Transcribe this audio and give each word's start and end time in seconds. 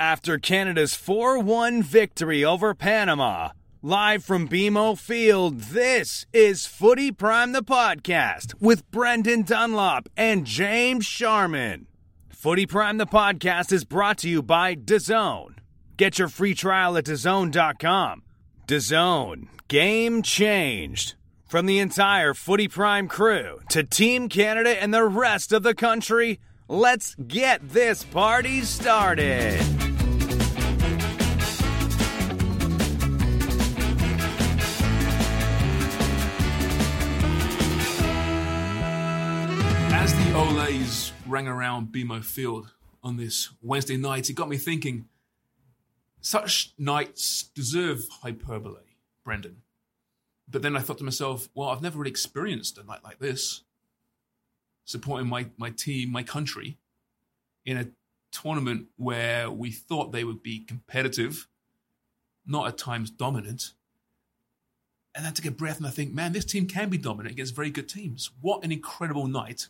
After 0.00 0.38
Canada's 0.38 0.94
4 0.94 1.40
1 1.40 1.82
victory 1.82 2.42
over 2.42 2.72
Panama, 2.72 3.50
live 3.82 4.24
from 4.24 4.48
BMO 4.48 4.98
Field, 4.98 5.60
this 5.60 6.24
is 6.32 6.64
Footy 6.64 7.12
Prime 7.12 7.52
the 7.52 7.62
podcast 7.62 8.54
with 8.62 8.90
Brendan 8.90 9.42
Dunlop 9.42 10.08
and 10.16 10.46
James 10.46 11.04
Sharman. 11.04 11.86
Footy 12.30 12.64
Prime 12.64 12.96
the 12.96 13.06
podcast 13.06 13.72
is 13.72 13.84
brought 13.84 14.16
to 14.18 14.28
you 14.30 14.40
by 14.40 14.74
DAZN. 14.74 15.56
Get 15.98 16.18
your 16.18 16.28
free 16.28 16.54
trial 16.54 16.96
at 16.96 17.04
DAZN.com. 17.04 18.22
DAZN, 18.66 19.48
game 19.68 20.22
changed. 20.22 21.14
From 21.46 21.66
the 21.66 21.78
entire 21.78 22.32
Footy 22.32 22.68
Prime 22.68 23.06
crew 23.06 23.60
to 23.68 23.84
Team 23.84 24.30
Canada 24.30 24.82
and 24.82 24.94
the 24.94 25.04
rest 25.04 25.52
of 25.52 25.62
the 25.62 25.74
country, 25.74 26.40
let's 26.68 27.14
get 27.16 27.68
this 27.68 28.02
party 28.02 28.62
started. 28.62 29.60
As 40.10 40.16
the 40.16 40.32
Olays 40.32 41.12
rang 41.24 41.46
around 41.46 41.92
BMO 41.92 42.24
Field 42.24 42.72
on 43.00 43.16
this 43.16 43.50
Wednesday 43.62 43.96
night, 43.96 44.28
it 44.28 44.32
got 44.32 44.48
me 44.48 44.56
thinking 44.56 45.06
such 46.20 46.72
nights 46.76 47.44
deserve 47.54 48.08
hyperbole, 48.20 48.80
Brendan. 49.24 49.62
But 50.48 50.62
then 50.62 50.76
I 50.76 50.80
thought 50.80 50.98
to 50.98 51.04
myself, 51.04 51.48
well, 51.54 51.68
I've 51.68 51.80
never 51.80 51.96
really 51.96 52.10
experienced 52.10 52.76
a 52.76 52.82
night 52.82 53.04
like 53.04 53.20
this, 53.20 53.62
supporting 54.84 55.28
my, 55.28 55.46
my 55.56 55.70
team, 55.70 56.10
my 56.10 56.24
country, 56.24 56.76
in 57.64 57.76
a 57.76 57.86
tournament 58.32 58.86
where 58.96 59.48
we 59.48 59.70
thought 59.70 60.10
they 60.10 60.24
would 60.24 60.42
be 60.42 60.58
competitive, 60.58 61.46
not 62.44 62.66
at 62.66 62.78
times 62.78 63.10
dominant. 63.10 63.74
And 65.14 65.24
then 65.24 65.34
to 65.34 65.42
get 65.42 65.56
breath 65.56 65.78
and 65.78 65.86
I 65.86 65.90
think, 65.90 66.12
man, 66.12 66.32
this 66.32 66.44
team 66.44 66.66
can 66.66 66.88
be 66.88 66.98
dominant 66.98 67.32
against 67.32 67.54
very 67.54 67.70
good 67.70 67.88
teams. 67.88 68.32
What 68.40 68.64
an 68.64 68.72
incredible 68.72 69.28
night. 69.28 69.68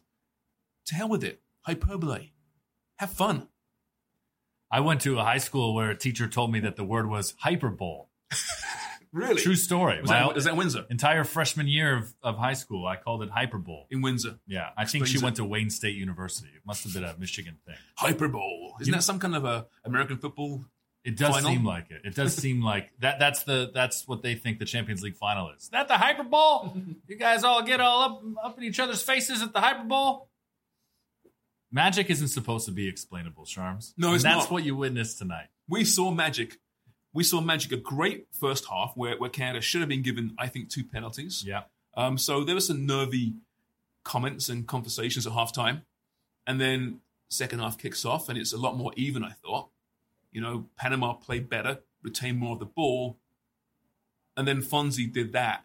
To 0.86 0.94
hell 0.94 1.08
with 1.08 1.24
it. 1.24 1.40
Hyperbole. 1.62 2.30
Have 2.98 3.10
fun. 3.12 3.48
I 4.70 4.80
went 4.80 5.00
to 5.02 5.18
a 5.18 5.24
high 5.24 5.38
school 5.38 5.74
where 5.74 5.90
a 5.90 5.96
teacher 5.96 6.28
told 6.28 6.52
me 6.52 6.60
that 6.60 6.76
the 6.76 6.84
word 6.84 7.08
was 7.08 7.34
hyperbole. 7.38 8.04
Really? 9.12 9.42
True 9.42 9.56
story. 9.56 10.00
Was 10.00 10.10
that, 10.10 10.36
is 10.36 10.44
that 10.44 10.56
Windsor? 10.56 10.86
entire 10.88 11.24
freshman 11.24 11.66
year 11.66 11.96
of, 11.96 12.14
of 12.22 12.36
high 12.38 12.52
school, 12.52 12.86
I 12.86 12.94
called 12.94 13.24
it 13.24 13.28
hyperbole. 13.30 13.86
In 13.90 14.02
Windsor. 14.02 14.38
Yeah, 14.46 14.68
I 14.76 14.84
think 14.84 15.06
she 15.06 15.18
went 15.18 15.34
to 15.36 15.44
Wayne 15.44 15.68
State 15.70 15.96
University. 15.96 16.48
It 16.54 16.62
must 16.64 16.84
have 16.84 16.94
been 16.94 17.02
a 17.02 17.16
Michigan 17.18 17.56
thing. 17.66 17.74
Hyperbole. 17.96 18.70
Isn't 18.80 18.92
You- 18.92 18.92
that 18.98 19.02
some 19.02 19.18
kind 19.18 19.34
of 19.34 19.44
a 19.44 19.66
American 19.84 20.18
football? 20.18 20.64
It 21.02 21.16
does 21.16 21.34
Final? 21.34 21.50
seem 21.50 21.64
like 21.64 21.90
it. 21.90 22.02
It 22.04 22.14
does 22.14 22.36
seem 22.36 22.62
like 22.72 22.90
that. 23.00 23.18
That's 23.18 23.42
the 23.42 23.72
that's 23.74 24.06
what 24.06 24.22
they 24.22 24.36
think 24.36 24.60
the 24.60 24.64
Champions 24.64 25.02
League 25.02 25.16
final 25.16 25.50
is. 25.58 25.68
That 25.70 25.88
the 25.88 25.94
hyperbole? 25.96 26.70
you 27.08 27.16
guys 27.16 27.42
all 27.42 27.62
get 27.64 27.80
all 27.80 28.02
up 28.02 28.22
up 28.44 28.58
in 28.58 28.64
each 28.64 28.78
other's 28.78 29.02
faces 29.02 29.42
at 29.42 29.52
the 29.52 29.60
hyperbole. 29.60 30.20
Magic 31.72 32.10
isn't 32.10 32.28
supposed 32.28 32.66
to 32.66 32.72
be 32.72 32.88
explainable, 32.88 33.44
Sharms. 33.44 33.92
No, 33.96 34.08
And 34.08 34.14
it's 34.16 34.24
that's 34.24 34.44
not. 34.44 34.50
what 34.50 34.64
you 34.64 34.74
witnessed 34.76 35.18
tonight. 35.18 35.46
We 35.68 35.84
saw 35.84 36.10
Magic. 36.10 36.58
We 37.12 37.22
saw 37.24 37.40
Magic 37.40 37.72
a 37.72 37.76
great 37.76 38.26
first 38.32 38.66
half 38.68 38.92
where, 38.96 39.16
where 39.18 39.30
Canada 39.30 39.60
should 39.60 39.80
have 39.80 39.88
been 39.88 40.02
given, 40.02 40.34
I 40.38 40.48
think, 40.48 40.68
two 40.68 40.84
penalties. 40.84 41.44
Yeah. 41.46 41.62
Um, 41.96 42.18
so 42.18 42.44
there 42.44 42.54
were 42.54 42.60
some 42.60 42.86
nervy 42.86 43.34
comments 44.04 44.48
and 44.48 44.66
conversations 44.66 45.26
at 45.26 45.32
halftime. 45.32 45.82
And 46.46 46.60
then 46.60 47.00
second 47.28 47.60
half 47.60 47.78
kicks 47.78 48.04
off 48.04 48.28
and 48.28 48.36
it's 48.38 48.52
a 48.52 48.58
lot 48.58 48.76
more 48.76 48.92
even, 48.96 49.22
I 49.22 49.30
thought. 49.30 49.68
You 50.32 50.40
know, 50.40 50.66
Panama 50.76 51.12
played 51.14 51.48
better, 51.48 51.80
retained 52.02 52.38
more 52.38 52.54
of 52.54 52.58
the 52.60 52.64
ball. 52.66 53.16
And 54.36 54.46
then 54.46 54.62
Fonzie 54.62 55.12
did 55.12 55.32
that, 55.32 55.64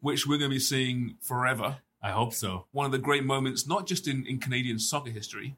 which 0.00 0.26
we're 0.26 0.38
going 0.38 0.50
to 0.50 0.54
be 0.54 0.60
seeing 0.60 1.16
forever. 1.20 1.78
I 2.02 2.10
hope 2.10 2.32
so. 2.32 2.66
One 2.72 2.86
of 2.86 2.92
the 2.92 2.98
great 2.98 3.24
moments, 3.24 3.66
not 3.66 3.86
just 3.86 4.06
in, 4.06 4.24
in 4.26 4.38
Canadian 4.38 4.78
soccer 4.78 5.10
history, 5.10 5.56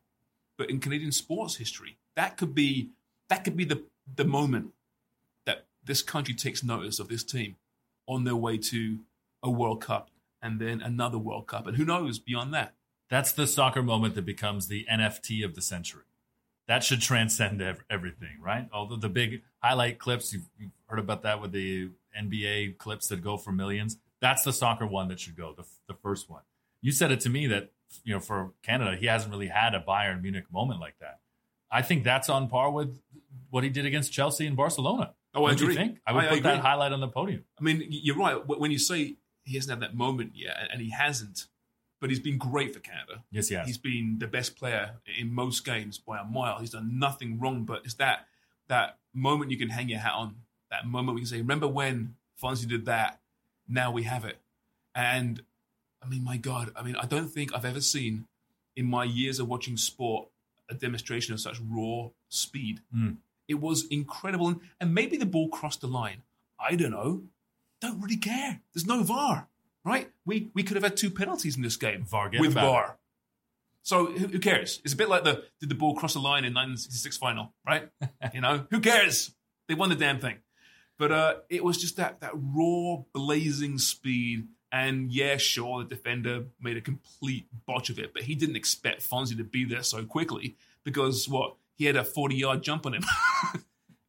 but 0.57 0.71
in 0.71 0.81
Canadian 0.81 1.13
sports 1.13 1.57
history. 1.57 1.97
That 2.17 2.37
could 2.37 2.55
be 2.55 2.91
that 3.29 3.45
could 3.45 3.57
be 3.57 3.65
the, 3.65 3.85
the 4.17 4.25
moment 4.25 4.73
that 5.47 5.67
this 5.85 6.03
country 6.03 6.35
takes 6.35 6.65
notice 6.65 6.99
of 6.99 7.09
this 7.09 7.23
team 7.23 7.57
on 8.07 8.25
their 8.25 8.37
way 8.37 8.59
to 8.59 8.99
a 9.43 9.51
World 9.51 9.81
Cup 9.81 10.11
and 10.43 10.61
then 10.61 10.81
another 10.81 11.17
World 11.17 11.47
Cup. 11.47 11.67
And 11.67 11.77
who 11.77 11.85
knows 11.85 12.19
beyond 12.19 12.53
that? 12.55 12.75
That's 13.09 13.33
the 13.33 13.47
soccer 13.47 13.83
moment 13.83 14.15
that 14.17 14.25
becomes 14.25 14.69
the 14.69 14.87
NFT 14.91 15.45
of 15.45 15.55
the 15.55 15.63
century. 15.63 16.05
That 16.67 16.85
should 16.85 17.01
transcend 17.01 17.63
ev- 17.63 17.85
everything, 17.89 18.39
right? 18.41 18.69
Although 18.73 18.97
the 18.97 19.09
big 19.09 19.43
highlight 19.59 19.99
clips, 19.99 20.33
you've, 20.33 20.49
you've 20.59 20.71
heard 20.87 20.99
about 20.99 21.23
that 21.23 21.41
with 21.41 21.53
the 21.53 21.91
NBA 22.19 22.79
clips 22.79 23.09
that 23.09 23.23
go 23.23 23.37
for 23.37 23.51
millions. 23.53 23.97
That's 24.21 24.43
the 24.43 24.53
soccer 24.53 24.87
one 24.87 25.09
that 25.09 25.21
should 25.21 25.37
go, 25.37 25.55
the, 25.57 25.65
the 25.89 25.95
first 25.95 26.29
one. 26.29 26.43
You 26.83 26.93
said 26.93 27.11
it 27.11 27.21
to 27.21 27.31
me 27.31 27.47
that, 27.49 27.73
you 28.05 28.15
know, 28.15 28.21
for 28.21 28.53
Canada, 28.63 28.97
he 28.97 29.07
hasn't 29.07 29.33
really 29.33 29.49
had 29.49 29.75
a 29.75 29.81
Bayern 29.81 30.23
Munich 30.23 30.45
moment 30.53 30.81
like 30.81 30.99
that. 31.01 31.21
I 31.71 31.83
think 31.83 32.05
that's 32.05 32.29
on 32.29 32.49
par 32.49 32.71
with 32.71 33.01
what 33.51 33.65
he 33.65 33.71
did 33.71 33.87
against 33.87 34.13
Chelsea 34.13 34.47
and 34.47 34.57
Barcelona. 34.57 35.15
Oh, 35.35 35.45
I 35.45 35.53
agree. 35.53 35.75
think? 35.75 35.99
I 36.07 36.13
would 36.13 36.25
I 36.25 36.29
put 36.29 36.43
that 36.43 36.59
highlight 36.61 36.93
on 36.93 37.01
the 37.01 37.09
podium. 37.09 37.45
I 37.59 37.63
mean, 37.63 37.87
you're 37.89 38.17
right. 38.17 38.35
When 38.47 38.71
you 38.71 38.79
say 38.79 39.17
he 39.45 39.55
hasn't 39.55 39.71
had 39.71 39.89
that 39.89 39.97
moment 39.97 40.33
yet, 40.35 40.57
and 40.73 40.81
he 40.81 40.91
hasn't, 40.91 41.47
but 42.01 42.11
he's 42.11 42.19
been 42.19 42.39
great 42.39 42.75
for 42.75 42.81
Canada. 42.81 43.25
Yes, 43.31 43.49
he 43.49 43.55
has. 43.55 43.67
He's 43.67 43.79
been 43.79 44.17
the 44.19 44.27
best 44.27 44.57
player 44.57 44.97
in 45.19 45.33
most 45.33 45.65
games 45.65 45.99
by 45.99 46.19
a 46.19 46.25
mile. 46.25 46.59
He's 46.59 46.71
done 46.71 46.99
nothing 46.99 47.39
wrong, 47.39 47.65
but 47.65 47.83
it's 47.85 47.95
that 47.95 48.27
that 48.69 48.99
moment 49.15 49.51
you 49.51 49.59
can 49.59 49.69
hang 49.69 49.89
your 49.89 50.01
hat 50.01 50.15
on. 50.15 50.37
That 50.71 50.87
moment 50.87 51.15
we 51.15 51.21
can 51.21 51.29
say, 51.29 51.39
"Remember 51.39 51.69
when 51.69 52.17
Fonzie 52.43 52.69
did 52.69 52.87
that? 52.87 53.21
Now 53.71 53.91
we 53.91 54.03
have 54.03 54.25
it." 54.25 54.39
And 54.95 55.43
I 56.03 56.09
mean, 56.09 56.25
my 56.25 56.37
God, 56.37 56.73
I 56.77 56.83
mean, 56.83 56.97
I 56.97 57.07
don't 57.07 57.29
think 57.29 57.55
I've 57.55 57.65
ever 57.65 57.81
seen 57.81 58.27
in 58.77 58.87
my 58.87 59.05
years 59.05 59.39
of 59.39 59.49
watching 59.49 59.77
sport 59.77 60.29
a 60.69 60.75
demonstration 60.75 61.35
of 61.35 61.41
such 61.41 61.61
raw 61.61 62.09
speed. 62.29 62.81
Mm. 62.95 63.19
It 63.49 63.55
was 63.55 63.87
incredible, 63.89 64.49
and, 64.49 64.61
and 64.81 64.95
maybe 64.95 65.17
the 65.17 65.27
ball 65.27 65.49
crossed 65.49 65.81
the 65.81 65.89
line. 65.89 66.23
I 66.59 66.77
don't 66.77 66.93
know. 66.93 67.23
Don't 67.81 68.01
really 68.01 68.17
care. 68.17 68.61
There's 68.73 68.87
no 68.87 69.03
VAR, 69.03 69.49
right? 69.85 70.11
We 70.25 70.51
we 70.55 70.63
could 70.63 70.77
have 70.77 70.85
had 70.85 70.97
two 70.97 71.11
penalties 71.11 71.57
in 71.57 71.63
this 71.63 71.77
game 71.77 72.05
VAR, 72.05 72.31
with 72.39 72.53
about 72.53 72.63
it. 72.63 72.67
VAR. 72.67 72.97
So 73.83 74.07
who, 74.07 74.27
who 74.29 74.39
cares? 74.39 74.81
It's 74.85 74.93
a 74.95 74.97
bit 74.97 75.09
like 75.09 75.25
the 75.25 75.45
did 75.61 75.69
the 75.69 75.75
ball 75.75 75.95
cross 75.95 76.13
the 76.13 76.21
line 76.21 76.45
in 76.45 76.55
1966 76.55 77.17
final, 77.17 77.53
right? 77.67 77.89
you 78.35 78.41
know, 78.41 78.67
who 78.71 78.81
cares? 78.81 79.35
They 79.69 79.75
won 79.75 79.89
the 79.89 79.97
damn 79.97 80.21
thing. 80.21 80.37
But 81.01 81.13
uh, 81.13 81.35
it 81.49 81.65
was 81.65 81.79
just 81.79 81.97
that 81.97 82.21
that 82.21 82.33
raw, 82.35 82.99
blazing 83.15 83.79
speed. 83.79 84.49
And 84.71 85.11
yeah, 85.11 85.39
sure, 85.39 85.83
the 85.83 85.89
defender 85.89 86.45
made 86.61 86.77
a 86.77 86.83
complete 86.83 87.47
botch 87.67 87.89
of 87.89 87.99
it, 87.99 88.13
but 88.13 88.25
he 88.25 88.35
didn't 88.35 88.57
expect 88.57 89.01
Fonzie 89.01 89.37
to 89.39 89.43
be 89.43 89.65
there 89.65 89.83
so 89.83 90.05
quickly 90.05 90.57
because 90.85 91.27
what 91.27 91.57
he 91.75 91.87
had 91.87 91.97
a 91.97 92.05
40 92.05 92.37
yard 92.37 92.63
jump 92.63 92.85
on 92.87 92.95
him. 92.95 93.05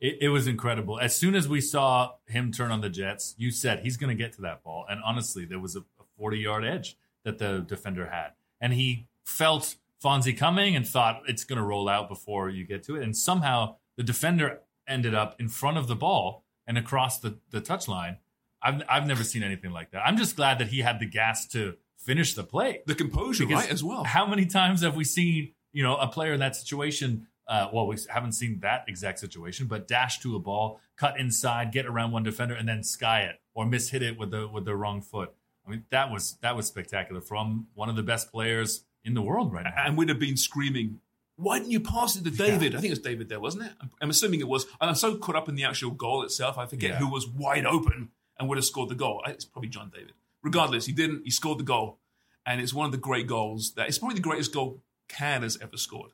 It, 0.01 0.17
it 0.19 0.29
was 0.29 0.47
incredible. 0.47 0.99
As 0.99 1.15
soon 1.15 1.35
as 1.35 1.47
we 1.47 1.61
saw 1.61 2.13
him 2.25 2.51
turn 2.51 2.71
on 2.71 2.81
the 2.81 2.89
Jets, 2.89 3.35
you 3.37 3.51
said 3.51 3.81
he's 3.81 3.97
going 3.97 4.09
to 4.09 4.15
get 4.15 4.33
to 4.33 4.41
that 4.41 4.63
ball. 4.63 4.83
And 4.89 4.99
honestly, 5.05 5.45
there 5.45 5.59
was 5.59 5.75
a 5.75 5.83
40 6.17 6.39
yard 6.39 6.65
edge 6.65 6.97
that 7.23 7.37
the 7.37 7.59
defender 7.59 8.07
had. 8.07 8.31
And 8.59 8.73
he 8.73 9.05
felt 9.23 9.75
Fonzie 10.03 10.35
coming 10.35 10.75
and 10.75 10.87
thought 10.87 11.21
it's 11.27 11.43
going 11.43 11.57
to 11.57 11.63
roll 11.63 11.87
out 11.87 12.09
before 12.09 12.49
you 12.49 12.65
get 12.65 12.81
to 12.85 12.95
it. 12.95 13.03
And 13.03 13.15
somehow 13.15 13.75
the 13.95 14.01
defender 14.01 14.61
ended 14.87 15.13
up 15.13 15.39
in 15.39 15.49
front 15.49 15.77
of 15.77 15.87
the 15.87 15.95
ball 15.95 16.45
and 16.67 16.77
across 16.77 17.19
the, 17.19 17.37
the 17.51 17.61
touchline. 17.61 18.17
I've, 18.61 18.81
I've 18.87 19.07
never 19.07 19.23
seen 19.23 19.43
anything 19.43 19.71
like 19.71 19.91
that. 19.91 20.03
I'm 20.05 20.17
just 20.17 20.35
glad 20.35 20.59
that 20.59 20.67
he 20.67 20.79
had 20.79 20.99
the 20.99 21.07
gas 21.07 21.47
to 21.49 21.75
finish 21.97 22.33
the 22.35 22.43
play. 22.43 22.81
The 22.85 22.95
composure, 22.95 23.45
Because 23.45 23.63
right, 23.63 23.71
as 23.71 23.83
well. 23.83 24.03
How 24.03 24.25
many 24.25 24.45
times 24.45 24.81
have 24.81 24.95
we 24.95 25.03
seen, 25.03 25.53
you 25.73 25.83
know, 25.83 25.97
a 25.97 26.07
player 26.07 26.33
in 26.33 26.39
that 26.39 26.55
situation? 26.55 27.27
Uh, 27.47 27.69
well, 27.73 27.87
we 27.87 27.97
haven't 28.09 28.33
seen 28.33 28.59
that 28.61 28.85
exact 28.87 29.19
situation, 29.19 29.67
but 29.67 29.87
dash 29.87 30.19
to 30.19 30.35
a 30.35 30.39
ball, 30.39 30.79
cut 30.95 31.19
inside, 31.19 31.71
get 31.71 31.85
around 31.85 32.11
one 32.11 32.23
defender, 32.23 32.53
and 32.53 32.67
then 32.69 32.83
sky 32.83 33.21
it 33.21 33.41
or 33.53 33.65
miss 33.65 33.89
hit 33.89 34.01
it 34.01 34.17
with 34.17 34.31
the 34.31 34.47
with 34.47 34.65
the 34.65 34.75
wrong 34.75 35.01
foot. 35.01 35.33
I 35.65 35.71
mean, 35.71 35.85
that 35.89 36.11
was 36.11 36.37
that 36.41 36.55
was 36.55 36.67
spectacular 36.67 37.19
from 37.19 37.67
one 37.73 37.89
of 37.89 37.95
the 37.95 38.03
best 38.03 38.31
players 38.31 38.85
in 39.03 39.15
the 39.15 39.21
world 39.21 39.51
right 39.51 39.63
now. 39.63 39.73
and 39.85 39.97
we'd 39.97 40.09
have 40.09 40.19
been 40.19 40.37
screaming, 40.37 40.99
"Why 41.41 41.57
didn't 41.59 41.71
you 41.71 41.79
pass 41.79 42.15
it 42.15 42.23
to 42.23 42.29
David?" 42.31 42.75
I 42.75 42.79
think 42.79 42.91
it 42.91 42.97
was 42.97 42.99
David 42.99 43.29
there, 43.29 43.39
wasn't 43.39 43.65
it? 43.65 43.71
I'm, 43.81 43.91
I'm 44.01 44.09
assuming 44.09 44.39
it 44.39 44.47
was. 44.47 44.65
I'm 44.79 44.95
so 44.95 45.15
caught 45.15 45.35
up 45.35 45.49
in 45.49 45.55
the 45.55 45.63
actual 45.65 45.91
goal 45.91 46.23
itself, 46.23 46.57
I 46.57 46.65
forget 46.65 46.91
Yeah. 46.91 46.97
who 46.97 47.09
was 47.09 47.27
wide 47.27 47.65
open 47.65 48.09
and 48.39 48.47
would 48.49 48.57
have 48.57 48.65
scored 48.65 48.89
the 48.89 48.95
goal. 48.95 49.21
It's 49.27 49.45
probably 49.45 49.69
John 49.69 49.91
David. 49.93 50.13
Regardless, 50.43 50.85
he 50.85 50.93
didn't. 50.93 51.23
He 51.23 51.31
scored 51.31 51.59
the 51.59 51.63
goal, 51.63 51.99
and 52.45 52.59
it's 52.61 52.73
one 52.73 52.85
of 52.85 52.91
the 52.91 52.97
great 52.97 53.27
goals 53.27 53.73
that 53.73 53.87
it's 53.87 53.97
probably 53.99 54.15
the 54.15 54.21
greatest 54.21 54.53
goal 54.53 54.81
Can 55.07 55.43
has 55.43 55.57
ever 55.61 55.77
scored. 55.77 56.11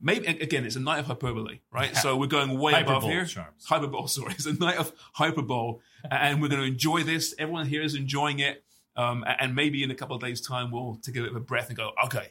Maybe 0.00 0.26
again, 0.28 0.64
it's 0.64 0.76
a 0.76 0.80
night 0.80 1.00
of 1.00 1.06
hyperbole, 1.06 1.58
right? 1.72 1.90
Yeah. 1.92 1.98
So 1.98 2.16
we're 2.16 2.28
going 2.28 2.56
way 2.56 2.72
above 2.72 3.02
Hyperbole, 3.02 3.12
here. 3.14 3.24
Sharms. 3.24 3.64
Hyperbole, 3.66 4.06
sorry, 4.18 4.32
it's 4.34 4.46
a 4.46 4.52
night 4.52 4.76
of 4.76 4.92
hyperbole, 5.14 5.80
and 6.08 6.40
we're 6.40 6.48
going 6.48 6.60
to 6.62 6.68
enjoy 6.68 7.02
this. 7.02 7.34
Everyone 7.36 7.66
here 7.66 7.82
is 7.82 7.96
enjoying 7.96 8.38
it, 8.38 8.62
um, 8.94 9.24
and 9.40 9.56
maybe 9.56 9.82
in 9.82 9.90
a 9.90 9.96
couple 9.96 10.14
of 10.14 10.22
days' 10.22 10.40
time 10.40 10.70
we'll 10.70 11.00
take 11.02 11.16
a 11.16 11.20
bit 11.22 11.30
of 11.30 11.36
a 11.36 11.40
breath 11.40 11.66
and 11.68 11.76
go, 11.76 11.90
okay, 12.04 12.28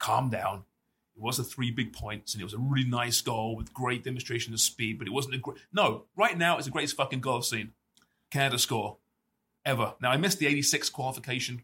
calm 0.00 0.28
down. 0.28 0.64
It 1.16 1.22
was 1.22 1.36
the 1.36 1.44
three 1.44 1.70
big 1.70 1.92
points, 1.92 2.34
and 2.34 2.40
it 2.40 2.44
was 2.44 2.54
a 2.54 2.58
really 2.58 2.88
nice 2.88 3.20
goal 3.20 3.54
with 3.56 3.72
great 3.72 4.02
demonstration 4.02 4.52
of 4.52 4.60
speed, 4.60 4.98
but 4.98 5.06
it 5.06 5.12
wasn't 5.12 5.36
a 5.36 5.38
great. 5.38 5.58
No, 5.72 6.04
right 6.16 6.36
now 6.36 6.56
it's 6.56 6.66
the 6.66 6.72
greatest 6.72 6.96
fucking 6.96 7.20
goal 7.20 7.36
I've 7.38 7.44
seen. 7.44 7.72
Canada 8.30 8.58
score 8.58 8.96
ever. 9.64 9.94
Now 10.00 10.10
I 10.10 10.16
missed 10.16 10.38
the 10.40 10.46
'86 10.48 10.90
qualification. 10.90 11.62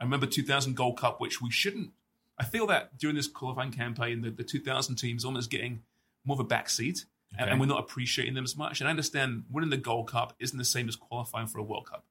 I 0.00 0.04
remember 0.04 0.26
2000 0.26 0.74
Gold 0.76 0.96
Cup, 0.98 1.20
which 1.20 1.42
we 1.42 1.50
shouldn't. 1.50 1.90
I 2.38 2.44
feel 2.44 2.66
that 2.68 2.96
during 2.98 3.16
this 3.16 3.26
qualifying 3.26 3.72
campaign, 3.72 4.22
the, 4.22 4.30
the 4.30 4.44
2000 4.44 4.94
team's 4.94 5.24
almost 5.24 5.50
getting 5.50 5.82
more 6.24 6.36
of 6.36 6.40
a 6.40 6.44
backseat, 6.44 7.04
and, 7.32 7.42
Okay. 7.42 7.50
and 7.50 7.60
we're 7.60 7.66
not 7.66 7.80
appreciating 7.80 8.34
them 8.34 8.44
as 8.44 8.56
much. 8.56 8.80
And 8.80 8.86
I 8.86 8.90
understand 8.90 9.44
winning 9.50 9.70
the 9.70 9.76
Gold 9.76 10.08
Cup 10.08 10.34
isn't 10.38 10.56
the 10.56 10.64
same 10.64 10.88
as 10.88 10.94
qualifying 10.96 11.48
for 11.48 11.58
a 11.58 11.62
World 11.64 11.86
Cup, 11.90 12.06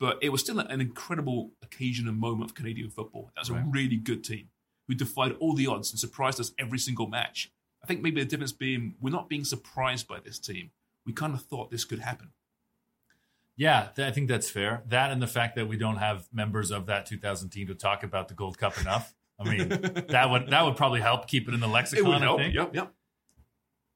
but 0.00 0.18
it 0.22 0.30
was 0.30 0.40
still 0.40 0.58
an 0.58 0.80
incredible 0.80 1.52
occasion 1.62 2.08
and 2.08 2.18
moment 2.18 2.50
of 2.50 2.54
Canadian 2.56 2.88
football. 2.90 3.30
That 3.36 3.42
was 3.42 3.50
a 3.50 3.64
really 3.68 3.96
good 3.98 4.24
team 4.24 4.48
who 4.88 4.94
defied 4.94 5.36
all 5.38 5.54
the 5.54 5.66
odds 5.66 5.92
and 5.92 6.00
surprised 6.00 6.40
us 6.40 6.52
every 6.58 6.78
single 6.78 7.06
match. 7.06 7.52
I 7.82 7.86
think 7.86 8.02
maybe 8.02 8.20
the 8.20 8.26
difference 8.26 8.52
being 8.52 8.94
we're 9.00 9.10
not 9.10 9.28
being 9.28 9.44
surprised 9.44 10.08
by 10.08 10.18
this 10.18 10.38
team. 10.38 10.70
We 11.06 11.12
kind 11.12 11.34
of 11.34 11.42
thought 11.42 11.70
this 11.70 11.84
could 11.84 12.00
happen. 12.00 12.30
Yeah, 13.56 13.88
th- 13.94 14.08
I 14.08 14.12
think 14.12 14.28
that's 14.28 14.48
fair. 14.48 14.82
That 14.88 15.10
and 15.10 15.20
the 15.20 15.26
fact 15.26 15.56
that 15.56 15.68
we 15.68 15.76
don't 15.76 15.96
have 15.96 16.28
members 16.32 16.70
of 16.70 16.86
that 16.86 17.06
2000 17.06 17.50
team 17.50 17.66
to 17.68 17.74
talk 17.74 18.02
about 18.02 18.28
the 18.28 18.34
Gold 18.34 18.58
Cup 18.58 18.80
enough. 18.80 19.14
I 19.38 19.48
mean, 19.48 19.68
that 20.08 20.30
would 20.30 20.48
that 20.48 20.64
would 20.64 20.76
probably 20.76 21.00
help 21.00 21.28
keep 21.28 21.48
it 21.48 21.54
in 21.54 21.60
the 21.60 21.68
lexicon. 21.68 22.06
It 22.06 22.08
would 22.08 22.22
help. 22.22 22.40
I 22.40 22.42
think. 22.44 22.54
Yep, 22.54 22.74
yep. 22.74 22.94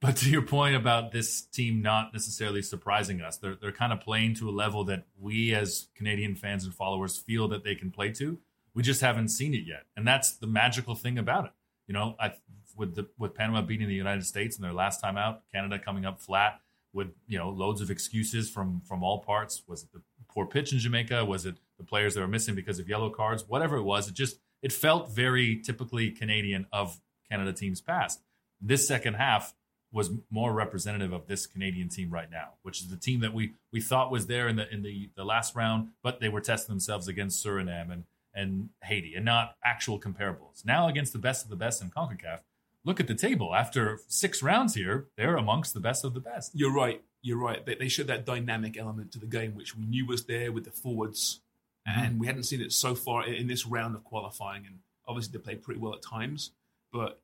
But 0.00 0.16
to 0.16 0.30
your 0.30 0.42
point 0.42 0.74
about 0.74 1.12
this 1.12 1.42
team 1.42 1.80
not 1.80 2.12
necessarily 2.12 2.60
surprising 2.60 3.20
us, 3.20 3.38
they're 3.38 3.54
they're 3.54 3.72
kind 3.72 3.92
of 3.92 4.00
playing 4.00 4.34
to 4.36 4.48
a 4.48 4.52
level 4.52 4.84
that 4.84 5.06
we 5.18 5.54
as 5.54 5.88
Canadian 5.94 6.34
fans 6.34 6.64
and 6.64 6.74
followers 6.74 7.16
feel 7.16 7.48
that 7.48 7.64
they 7.64 7.74
can 7.74 7.90
play 7.90 8.10
to. 8.14 8.38
We 8.74 8.82
just 8.82 9.00
haven't 9.00 9.28
seen 9.28 9.54
it 9.54 9.64
yet, 9.66 9.84
and 9.96 10.06
that's 10.06 10.32
the 10.34 10.46
magical 10.46 10.94
thing 10.94 11.18
about 11.18 11.44
it. 11.46 11.52
You 11.86 11.94
know, 11.94 12.16
I, 12.18 12.32
with 12.76 12.94
the 12.94 13.08
with 13.18 13.34
Panama 13.34 13.62
beating 13.62 13.88
the 13.88 13.94
United 13.94 14.24
States 14.24 14.56
in 14.56 14.62
their 14.62 14.72
last 14.72 15.00
time 15.00 15.16
out, 15.16 15.42
Canada 15.52 15.78
coming 15.78 16.04
up 16.04 16.20
flat 16.20 16.60
with 16.92 17.08
you 17.26 17.38
know 17.38 17.50
loads 17.50 17.80
of 17.80 17.90
excuses 17.90 18.50
from 18.50 18.80
from 18.86 19.02
all 19.02 19.20
parts. 19.20 19.62
Was 19.66 19.82
it 19.82 19.92
the 19.92 20.02
poor 20.28 20.46
pitch 20.46 20.72
in 20.72 20.78
Jamaica? 20.78 21.24
Was 21.24 21.46
it 21.46 21.56
the 21.78 21.84
players 21.84 22.14
that 22.14 22.20
were 22.20 22.28
missing 22.28 22.54
because 22.54 22.78
of 22.78 22.88
yellow 22.88 23.10
cards? 23.10 23.44
Whatever 23.46 23.76
it 23.76 23.82
was, 23.82 24.08
it 24.08 24.14
just 24.14 24.38
it 24.62 24.72
felt 24.72 25.10
very 25.10 25.60
typically 25.60 26.10
Canadian 26.10 26.66
of 26.72 27.00
Canada 27.30 27.52
teams 27.52 27.80
past. 27.80 28.22
This 28.60 28.86
second 28.86 29.14
half 29.14 29.54
was 29.90 30.10
more 30.30 30.54
representative 30.54 31.12
of 31.12 31.26
this 31.26 31.46
Canadian 31.46 31.88
team 31.88 32.10
right 32.10 32.30
now, 32.30 32.54
which 32.62 32.80
is 32.80 32.88
the 32.88 32.96
team 32.96 33.20
that 33.20 33.34
we 33.34 33.54
we 33.72 33.80
thought 33.80 34.10
was 34.10 34.26
there 34.26 34.48
in 34.48 34.56
the 34.56 34.72
in 34.72 34.82
the, 34.82 35.10
the 35.16 35.24
last 35.24 35.54
round, 35.54 35.88
but 36.02 36.20
they 36.20 36.28
were 36.28 36.40
testing 36.40 36.72
themselves 36.72 37.08
against 37.08 37.44
Suriname 37.44 37.92
and 37.92 38.04
and 38.34 38.70
Haiti, 38.82 39.14
and 39.14 39.24
not 39.24 39.56
actual 39.64 40.00
comparables. 40.00 40.64
Now 40.64 40.88
against 40.88 41.12
the 41.12 41.18
best 41.18 41.44
of 41.44 41.50
the 41.50 41.56
best 41.56 41.82
in 41.82 41.90
Concacaf, 41.90 42.40
look 42.84 43.00
at 43.00 43.06
the 43.06 43.14
table. 43.14 43.54
After 43.54 44.00
six 44.08 44.42
rounds 44.42 44.74
here, 44.74 45.06
they're 45.16 45.36
amongst 45.36 45.74
the 45.74 45.80
best 45.80 46.04
of 46.04 46.14
the 46.14 46.20
best. 46.20 46.52
You're 46.54 46.72
right. 46.72 47.02
You're 47.22 47.38
right. 47.38 47.64
They, 47.64 47.74
they 47.74 47.88
showed 47.88 48.08
that 48.08 48.26
dynamic 48.26 48.76
element 48.76 49.12
to 49.12 49.18
the 49.18 49.26
game, 49.26 49.54
which 49.54 49.76
we 49.76 49.84
knew 49.84 50.06
was 50.06 50.24
there 50.24 50.50
with 50.52 50.64
the 50.64 50.70
forwards, 50.70 51.40
and 51.86 52.18
we 52.18 52.26
hadn't 52.26 52.44
seen 52.44 52.60
it 52.60 52.72
so 52.72 52.94
far 52.94 53.26
in, 53.26 53.34
in 53.34 53.46
this 53.46 53.66
round 53.66 53.94
of 53.94 54.04
qualifying. 54.04 54.66
And 54.66 54.78
obviously, 55.06 55.38
they 55.38 55.42
played 55.42 55.62
pretty 55.62 55.80
well 55.80 55.94
at 55.94 56.02
times, 56.02 56.52
but 56.92 57.20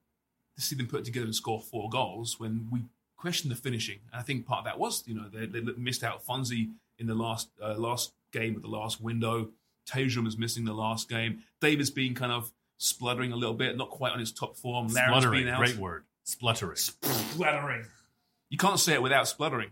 to 0.56 0.62
see 0.62 0.76
them 0.76 0.86
put 0.86 1.04
together 1.04 1.26
and 1.26 1.34
score 1.34 1.60
four 1.60 1.88
goals 1.88 2.38
when 2.38 2.68
we 2.70 2.82
questioned 3.16 3.50
the 3.50 3.56
finishing, 3.56 3.98
and 4.12 4.20
I 4.20 4.22
think 4.22 4.46
part 4.46 4.60
of 4.60 4.64
that 4.66 4.78
was 4.78 5.04
you 5.06 5.14
know 5.14 5.28
they, 5.32 5.46
they 5.46 5.60
missed 5.76 6.04
out 6.04 6.24
Fonzie 6.24 6.70
in 6.98 7.06
the 7.06 7.14
last 7.14 7.50
uh, 7.62 7.74
last 7.74 8.12
game 8.32 8.56
of 8.56 8.62
the 8.62 8.68
last 8.68 9.00
window. 9.00 9.48
Tajon 9.88 10.26
is 10.26 10.36
missing 10.38 10.64
the 10.64 10.72
last 10.74 11.08
game. 11.08 11.40
David's 11.60 11.90
been 11.90 12.14
kind 12.14 12.32
of 12.32 12.50
spluttering 12.78 13.32
a 13.32 13.36
little 13.36 13.54
bit, 13.54 13.76
not 13.76 13.90
quite 13.90 14.12
on 14.12 14.20
his 14.20 14.32
top 14.32 14.56
form. 14.56 14.88
Spluttering, 14.88 15.44
been 15.44 15.54
out. 15.54 15.58
great 15.58 15.76
word. 15.76 16.04
Spluttering. 16.24 16.76
Spluttering. 16.76 17.84
You 18.50 18.58
can't 18.58 18.78
say 18.78 18.94
it 18.94 19.02
without 19.02 19.26
spluttering. 19.28 19.70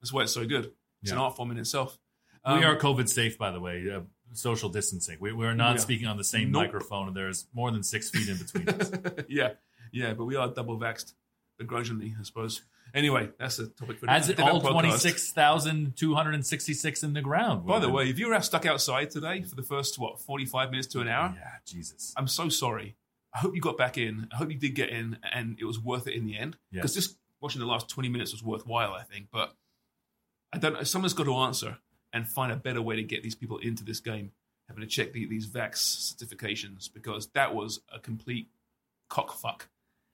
That's 0.00 0.12
why 0.12 0.22
it's 0.22 0.32
so 0.32 0.44
good. 0.44 0.72
It's 1.02 1.12
an 1.12 1.18
art 1.18 1.36
form 1.36 1.50
in 1.50 1.58
itself. 1.58 1.98
we 2.46 2.52
Um, 2.52 2.64
are 2.64 2.76
COVID 2.76 3.08
safe, 3.08 3.38
by 3.38 3.50
the 3.50 3.60
way. 3.60 3.90
Uh, 3.90 4.00
social 4.32 4.68
distancing. 4.68 5.18
We, 5.20 5.32
we're 5.32 5.54
not 5.54 5.76
Yeah. 5.76 5.80
speaking 5.80 6.06
on 6.08 6.16
the 6.16 6.24
same 6.24 6.50
Nope. 6.50 6.64
microphone, 6.64 7.08
and 7.08 7.16
there's 7.16 7.46
more 7.54 7.70
than 7.70 7.82
six 7.82 8.10
feet 8.10 8.28
in 8.28 8.36
between 8.38 8.68
us. 8.80 8.90
yeah, 9.28 9.52
yeah, 9.92 10.12
but 10.14 10.24
we 10.24 10.36
are 10.36 10.48
double 10.48 10.78
vaxxed, 10.78 11.12
begrudgingly, 11.58 12.14
I 12.18 12.22
suppose. 12.24 12.62
Anyway, 12.94 13.28
that's 13.38 13.58
a 13.58 13.66
topic 13.66 13.98
for 13.98 14.08
As 14.08 14.28
it 14.28 14.38
all 14.38 14.60
twenty 14.60 14.92
six 14.92 15.32
thousand 15.32 15.96
two 15.96 16.14
hundred 16.14 16.34
and 16.34 16.46
sixty 16.46 16.74
six 16.74 17.02
in 17.02 17.12
the 17.12 17.20
ground. 17.20 17.66
By 17.66 17.80
the 17.80 17.90
way, 17.90 18.08
if 18.08 18.20
you 18.20 18.28
were 18.28 18.40
stuck 18.40 18.64
outside 18.66 19.10
today 19.10 19.42
for 19.42 19.56
the 19.56 19.64
first 19.64 19.98
what 19.98 20.20
forty 20.20 20.46
five 20.46 20.70
minutes 20.70 20.86
to 20.88 21.00
an 21.00 21.08
hour, 21.08 21.34
yeah, 21.36 21.50
Jesus. 21.66 22.14
I'm 22.16 22.28
so 22.28 22.48
sorry. 22.48 22.94
I 23.34 23.38
hope 23.38 23.56
you 23.56 23.60
got 23.60 23.76
back 23.76 23.98
in. 23.98 24.28
I 24.32 24.36
hope 24.36 24.52
you 24.52 24.58
did 24.58 24.76
get 24.76 24.90
in, 24.90 25.18
and 25.32 25.58
it 25.60 25.64
was 25.64 25.80
worth 25.80 26.06
it 26.06 26.14
in 26.14 26.24
the 26.24 26.38
end. 26.38 26.56
Yes. 26.70 26.82
Because 26.82 26.94
just 26.94 27.16
watching 27.40 27.60
the 27.60 27.66
last 27.66 27.88
20 27.88 28.08
minutes 28.08 28.30
was 28.30 28.44
worthwhile, 28.44 28.92
I 28.92 29.02
think. 29.02 29.26
But 29.32 29.52
I 30.52 30.58
don't 30.58 30.74
know. 30.74 30.84
Someone's 30.84 31.14
got 31.14 31.24
to 31.24 31.34
answer 31.34 31.78
and 32.12 32.28
find 32.28 32.52
a 32.52 32.56
better 32.56 32.80
way 32.80 32.94
to 32.94 33.02
get 33.02 33.24
these 33.24 33.34
people 33.34 33.58
into 33.58 33.82
this 33.82 33.98
game, 33.98 34.30
having 34.68 34.82
to 34.82 34.86
check 34.86 35.12
the, 35.12 35.26
these 35.26 35.48
vax 35.48 36.14
certifications, 36.14 36.88
because 36.92 37.26
that 37.34 37.56
was 37.56 37.80
a 37.92 37.98
complete 37.98 38.50
cockfuck 39.10 39.62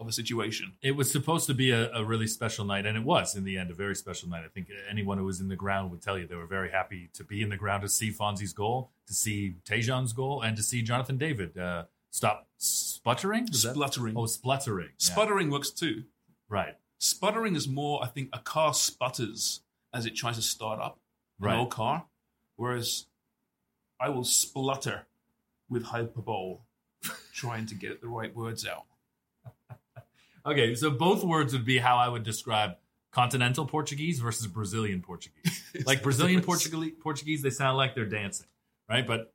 of 0.01 0.09
a 0.09 0.13
situation. 0.13 0.73
It 0.83 0.93
was 0.93 1.11
supposed 1.13 1.47
to 1.47 1.55
be 1.55 1.71
a, 1.71 1.93
a 1.93 2.03
really 2.05 2.27
special 2.27 2.65
night, 2.65 2.87
and 2.87 2.97
it 2.97 3.05
was 3.05 3.37
in 3.37 3.45
the 3.45 3.59
end 3.59 3.71
a 3.71 3.75
very 3.75 3.95
special 3.95 4.29
night. 4.29 4.45
I 4.45 4.49
think 4.49 4.69
anyone 4.91 5.19
who 5.19 5.25
was 5.25 5.41
in 5.41 5.49
the 5.49 5.57
ground 5.57 5.91
would 5.91 6.01
tell 6.03 6.19
you 6.19 6.27
they 6.27 6.35
were 6.37 6.47
very 6.47 6.71
happy 6.71 7.11
to 7.15 7.23
be 7.25 7.43
in 7.43 7.51
the 7.51 7.57
ground 7.57 7.83
to 7.83 7.89
see 7.89 8.11
Fonzie's 8.11 8.53
goal, 8.53 8.91
to 9.07 9.15
see 9.15 9.57
Tajon's 9.65 10.13
goal, 10.13 10.41
and 10.43 10.57
to 10.57 10.63
see 10.63 10.83
Jonathan 10.83 11.19
David 11.19 11.57
uh, 11.59 11.85
stop 12.11 12.49
sputtering. 12.57 13.47
Was 13.51 13.63
that- 13.65 13.75
Spluttering. 13.75 14.15
Oh, 14.17 14.27
spluttering. 14.27 14.89
Yeah. 14.89 14.95
Sputtering 15.13 15.51
works 15.51 15.71
too. 15.71 16.05
Right. 16.49 16.77
Sputtering 16.99 17.55
is 17.57 17.69
more, 17.69 18.03
I 18.03 18.09
think, 18.09 18.31
a 18.33 18.39
car 18.39 18.75
sputters 18.75 19.61
as 19.93 20.07
it 20.07 20.15
tries 20.17 20.37
to 20.37 20.43
start 20.43 20.81
up 20.81 20.99
an 21.41 21.47
Right. 21.47 21.57
old 21.59 21.71
car, 21.71 22.05
whereas 22.57 23.07
I 23.99 24.09
will 24.11 24.25
splutter 24.25 25.07
with 25.69 25.85
hyperbole, 25.85 26.59
trying 27.33 27.67
to 27.67 27.75
get 27.75 28.01
the 28.01 28.09
right 28.09 28.35
words 28.35 28.67
out. 28.67 28.85
Okay, 30.45 30.75
so 30.75 30.91
both 30.91 31.25
words 31.25 31.53
would 31.53 31.65
be 31.65 31.79
how 31.79 31.97
I 31.97 32.09
would 32.09 32.23
describe 32.23 32.77
continental 33.13 33.67
Portuguese 33.67 34.19
versus 34.21 34.47
Brazilian 34.47 35.01
Portuguese. 35.01 35.63
like 35.87 36.03
Brazilian 36.03 36.43
Portuguese, 36.43 36.93
Portuguese, 37.01 37.43
they 37.43 37.51
sound 37.51 37.77
like 37.77 37.95
they're 37.95 38.05
dancing, 38.05 38.47
right? 38.89 39.07
But 39.07 39.33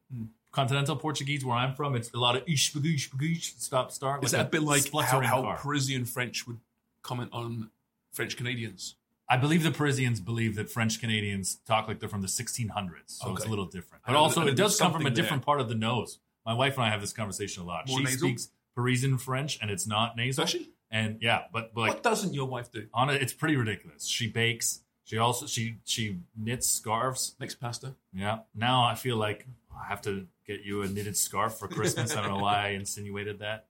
continental 0.51 0.95
Portuguese, 0.95 1.43
where 1.45 1.55
I'm 1.55 1.75
from, 1.75 1.95
it's 1.95 2.12
a 2.13 2.17
lot 2.17 2.35
of 2.35 2.43
ish, 2.47 2.75
ish, 2.75 3.09
ish, 3.21 3.55
stop, 3.57 3.91
start. 3.91 4.24
Is 4.24 4.33
like 4.33 4.39
that 4.39 4.47
a 4.47 4.50
bit 4.50 4.63
like 4.63 4.91
how, 4.91 5.19
how. 5.19 5.55
Parisian 5.57 6.05
French 6.05 6.47
would 6.47 6.59
comment 7.01 7.29
on 7.33 7.69
French 8.13 8.38
Canadians? 8.38 8.95
I 9.27 9.38
believe 9.38 9.63
the 9.63 9.71
Parisians 9.71 10.19
believe 10.19 10.55
that 10.55 10.69
French 10.69 11.00
Canadians 11.00 11.55
talk 11.65 11.88
like 11.88 12.00
they're 12.00 12.09
from 12.09 12.21
the 12.21 12.27
1600s, 12.27 12.91
so 13.07 13.35
it's 13.35 13.45
a 13.45 13.50
little 13.50 13.65
different. 13.65 14.03
But 14.05 14.15
also, 14.15 14.45
it 14.45 14.55
does 14.55 14.77
come 14.77 14.93
from 14.93 15.05
a 15.05 15.09
different 15.09 15.41
there. 15.41 15.45
part 15.45 15.62
of 15.62 15.67
the 15.67 15.75
nose. 15.75 16.19
My 16.45 16.53
wife 16.53 16.75
and 16.75 16.85
I 16.85 16.89
have 16.89 17.01
this 17.01 17.12
conversation 17.12 17.63
a 17.63 17.65
lot. 17.65 17.88
More 17.88 17.97
she 17.97 18.03
nasal? 18.03 18.19
speaks 18.19 18.50
Parisian 18.75 19.17
French, 19.17 19.57
and 19.62 19.71
it's 19.71 19.88
not 19.88 20.15
nasal. 20.15 20.43
Does 20.43 20.51
she? 20.51 20.69
And 20.95 21.17
yeah, 21.21 21.43
but, 21.51 21.73
but 21.73 21.81
like 21.81 21.93
what 21.95 22.03
doesn't 22.03 22.33
your 22.33 22.45
wife 22.45 22.71
do? 22.71 22.87
on 22.93 23.09
it, 23.09 23.21
it's 23.21 23.33
pretty 23.33 23.57
ridiculous. 23.57 24.07
She 24.07 24.27
bakes. 24.27 24.79
She 25.03 25.17
also 25.17 25.45
she 25.45 25.75
she 25.83 26.19
knits 26.37 26.67
scarves. 26.67 27.35
Makes 27.37 27.55
pasta. 27.55 27.95
Yeah. 28.13 28.39
Now 28.55 28.85
I 28.85 28.95
feel 28.95 29.17
like 29.17 29.45
I 29.77 29.89
have 29.89 30.01
to 30.03 30.25
get 30.47 30.63
you 30.63 30.83
a 30.83 30.87
knitted 30.87 31.17
scarf 31.17 31.55
for 31.59 31.67
Christmas. 31.67 32.15
I 32.15 32.21
don't 32.21 32.31
know 32.31 32.43
why 32.43 32.67
I 32.67 32.69
insinuated 32.69 33.39
that. 33.39 33.65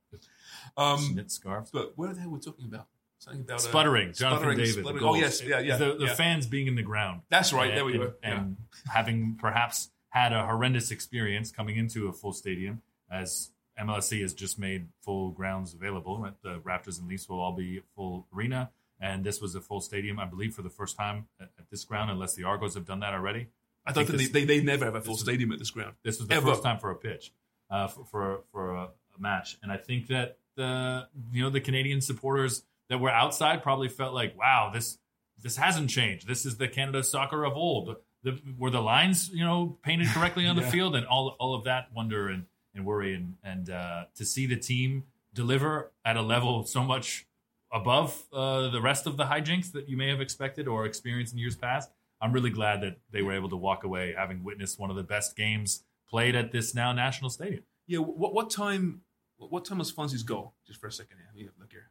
Um, 0.78 1.16
Knit 1.16 1.32
scarf. 1.32 1.70
but 1.74 1.98
what 1.98 2.14
the 2.14 2.22
hell 2.22 2.30
we're 2.30 2.40
talking 2.40 2.66
about? 2.66 2.88
Something 3.18 3.42
about 3.42 3.56
uh, 3.56 3.60
Sputtering, 3.60 4.14
Jonathan 4.14 4.40
sputtering, 4.40 4.58
David. 4.58 4.86
sputtering. 4.86 5.04
Oh 5.04 5.16
yes, 5.16 5.42
yeah, 5.42 5.60
yeah. 5.60 5.78
The, 5.78 5.96
the 5.96 6.06
yeah. 6.06 6.14
fans 6.14 6.46
being 6.46 6.68
in 6.68 6.76
the 6.76 6.84
ground. 6.84 7.22
That's 7.30 7.52
right. 7.52 7.70
And- 7.70 7.78
there 7.78 7.86
we 7.86 7.94
and, 7.94 8.02
go. 8.02 8.14
Yeah. 8.22 8.36
And 8.36 8.58
having 8.88 9.38
perhaps 9.42 9.90
had 10.10 10.32
a 10.32 10.46
horrendous 10.46 10.92
experience 10.92 11.52
coming 11.52 11.76
into 11.76 12.08
a 12.08 12.14
full 12.14 12.34
stadium, 12.34 12.84
as 13.12 13.50
MLSE 13.80 14.22
has 14.22 14.34
just 14.34 14.58
made 14.58 14.88
full 15.02 15.32
grounds 15.32 15.74
available. 15.74 16.20
Right? 16.20 16.34
The 16.42 16.60
Raptors 16.60 17.00
and 17.00 17.08
Leafs 17.08 17.28
will 17.28 17.40
all 17.40 17.54
be 17.54 17.82
full 17.96 18.28
arena, 18.36 18.72
and 19.00 19.24
this 19.24 19.42
was 19.42 19.56
a 19.56 19.62
full 19.62 19.82
stadium, 19.82 20.20
I 20.20 20.26
believe, 20.26 20.54
for 20.54 20.62
the 20.62 20.70
first 20.70 20.98
time 20.98 21.28
at, 21.40 21.50
at 21.60 21.70
this 21.70 21.84
ground, 21.84 22.12
unless 22.12 22.36
the 22.36 22.44
Argos 22.44 22.76
have 22.76 22.86
done 22.86 23.02
that 23.02 23.14
already. 23.14 23.48
I 23.86 23.92
don't 23.92 24.06
think, 24.06 24.20
this- 24.20 24.30
they, 24.30 24.46
they, 24.46 24.62
never 24.62 24.86
have 24.86 24.96
a 24.96 25.02
full 25.02 25.18
stadium 25.18 25.52
at 25.52 25.60
this 25.60 25.70
ground. 25.70 25.94
This 26.04 26.20
was 26.20 26.28
the 26.28 26.36
Ever. 26.36 26.48
first 26.48 26.64
time 26.64 26.80
for 26.80 26.90
a 26.90 26.96
pitch, 26.96 27.32
uh, 27.70 27.88
for 27.88 28.06
for, 28.06 28.40
for 28.52 28.76
a, 28.76 28.84
a 28.84 29.20
match, 29.20 29.58
and 29.62 29.72
I 29.72 29.78
think 29.78 30.08
that 30.08 30.38
the 30.56 31.08
you 31.32 31.44
know 31.44 31.50
the 31.50 31.62
Canadian 31.62 32.02
supporters 32.02 32.64
that 32.90 33.00
were 33.00 33.12
outside 33.12 33.64
probably 33.64 33.90
felt 33.90 34.14
like, 34.14 34.38
wow, 34.38 34.72
this 34.74 34.98
this 35.42 35.58
hasn't 35.58 35.90
changed. 35.90 36.28
This 36.28 36.46
is 36.46 36.58
the 36.58 36.68
Canada 36.68 37.04
soccer 37.04 37.44
of 37.44 37.54
old. 37.54 37.96
The, 38.24 38.40
were 38.58 38.72
the 38.72 38.82
lines 38.82 39.30
you 39.30 39.44
know 39.46 39.78
painted 39.84 40.08
correctly 40.08 40.48
on 40.48 40.56
the 40.56 40.62
field, 40.72 40.96
and 40.96 41.06
all 41.06 41.36
all 41.40 41.54
of 41.54 41.66
that 41.66 41.90
wonder 41.94 42.30
and, 42.30 42.46
and 42.76 42.86
worry, 42.86 43.14
and 43.16 43.36
and 43.44 43.70
uh, 43.70 44.06
to 44.16 44.26
see 44.26 44.46
the 44.46 44.58
team 44.58 45.06
deliver 45.34 45.92
at 46.06 46.16
a 46.18 46.22
level 46.22 46.64
so 46.66 46.84
much 46.84 47.26
above 47.74 48.24
uh, 48.32 48.70
the 48.70 48.82
rest 48.82 49.06
of 49.08 49.18
the 49.18 49.26
hijinks 49.26 49.72
that 49.72 49.90
you 49.90 49.98
may 49.98 50.08
have 50.10 50.22
expected 50.22 50.68
or 50.68 50.86
experienced 50.86 51.34
in 51.34 51.40
years 51.40 51.56
past. 51.56 51.90
I'm 52.22 52.32
really 52.32 52.50
glad 52.50 52.82
that 52.82 52.98
they 53.12 53.22
were 53.22 53.34
able 53.34 53.50
to 53.50 53.58
walk 53.58 53.84
away 53.84 54.14
having 54.18 54.44
witnessed 54.44 54.80
one 54.80 54.90
of 54.90 54.96
the 54.96 55.04
best 55.04 55.36
games 55.36 55.84
played 56.10 56.36
at 56.36 56.52
this 56.52 56.74
now 56.74 56.94
national 56.94 57.30
stadium. 57.30 57.64
Yeah. 57.88 58.00
What 58.00 58.34
what 58.34 58.50
time? 58.50 59.02
What 59.38 59.66
time 59.66 59.80
was 59.80 59.92
Fonzie's 59.92 60.24
goal? 60.24 60.54
Just 60.66 60.80
for 60.80 60.88
a 60.88 60.92
second 60.92 61.18
here. 61.18 61.26
Let 61.28 61.36
me 61.36 61.44
have 61.44 61.54
a 61.58 61.62
look 61.62 61.72
here. 61.72 61.90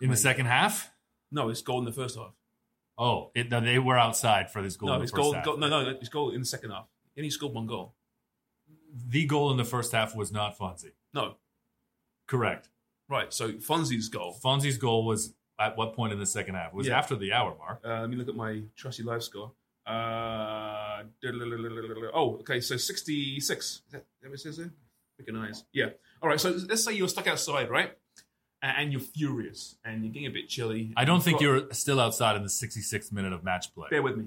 In 0.00 0.10
the 0.10 0.16
second 0.16 0.46
half, 0.46 0.92
No, 1.32 1.48
it's 1.48 1.60
goal 1.60 1.80
in 1.80 1.84
the 1.84 1.92
first 1.92 2.16
half. 2.16 2.32
oh, 2.96 3.30
it, 3.34 3.50
no, 3.50 3.60
they 3.60 3.80
were 3.80 3.98
outside 3.98 4.50
for 4.52 4.62
this 4.62 4.76
goal. 4.76 4.90
no, 4.90 4.96
the 4.98 5.02
it's 5.02 5.10
goal, 5.12 5.34
goal. 5.44 5.56
No, 5.56 5.68
no, 5.68 5.90
it's 6.00 6.08
goal 6.08 6.30
in 6.30 6.38
the 6.40 6.46
second 6.46 6.70
half. 6.70 6.86
And 7.16 7.24
he 7.24 7.30
scored 7.30 7.52
one 7.52 7.66
goal. 7.66 7.94
The 9.08 9.26
goal 9.26 9.50
in 9.50 9.56
the 9.56 9.64
first 9.64 9.92
half 9.92 10.14
was 10.14 10.32
not 10.32 10.58
Fonzie. 10.58 10.92
No, 11.14 11.34
Correct. 12.26 12.68
right. 13.08 13.32
So 13.32 13.52
Fonzie's 13.52 14.08
goal. 14.08 14.36
Fonzie's 14.42 14.78
goal 14.78 15.04
was 15.04 15.34
at 15.58 15.76
what 15.76 15.94
point 15.94 16.12
in 16.12 16.18
the 16.18 16.26
second 16.26 16.54
half? 16.54 16.68
It 16.68 16.74
was 16.74 16.86
Yeah. 16.86 16.98
after 16.98 17.16
the 17.16 17.32
hour 17.32 17.56
mark. 17.58 17.80
Uh, 17.84 18.00
let 18.00 18.10
me 18.10 18.16
look 18.16 18.28
at 18.28 18.36
my 18.36 18.62
trusty 18.76 19.02
live 19.02 19.22
score. 19.22 19.52
Uh, 19.86 21.02
oh, 22.14 22.36
okay. 22.40 22.60
So 22.60 22.76
sixty-six. 22.76 23.66
Is 23.66 23.82
that, 23.92 24.04
that 24.22 24.28
what 24.28 24.34
it 24.34 24.40
says 24.40 24.58
there? 24.58 24.70
Freaking 25.20 25.38
eyes. 25.38 25.64
Yeah. 25.72 25.90
All 26.22 26.28
right. 26.28 26.40
So 26.40 26.50
let's 26.68 26.84
say 26.84 26.92
you're 26.92 27.08
stuck 27.08 27.26
outside, 27.26 27.70
right? 27.70 27.92
And, 28.62 28.76
and 28.78 28.92
you're 28.92 29.00
furious, 29.00 29.76
and 29.84 30.04
you're 30.04 30.12
getting 30.12 30.28
a 30.28 30.32
bit 30.32 30.48
chilly. 30.48 30.92
I 30.96 31.04
don't 31.04 31.22
think 31.22 31.40
you're 31.40 31.72
still 31.72 32.00
outside 32.00 32.36
in 32.36 32.42
the 32.42 32.48
66th 32.48 33.12
minute 33.12 33.32
of 33.32 33.42
match 33.44 33.72
play. 33.74 33.88
Bear 33.90 34.02
with 34.02 34.16
me. 34.16 34.26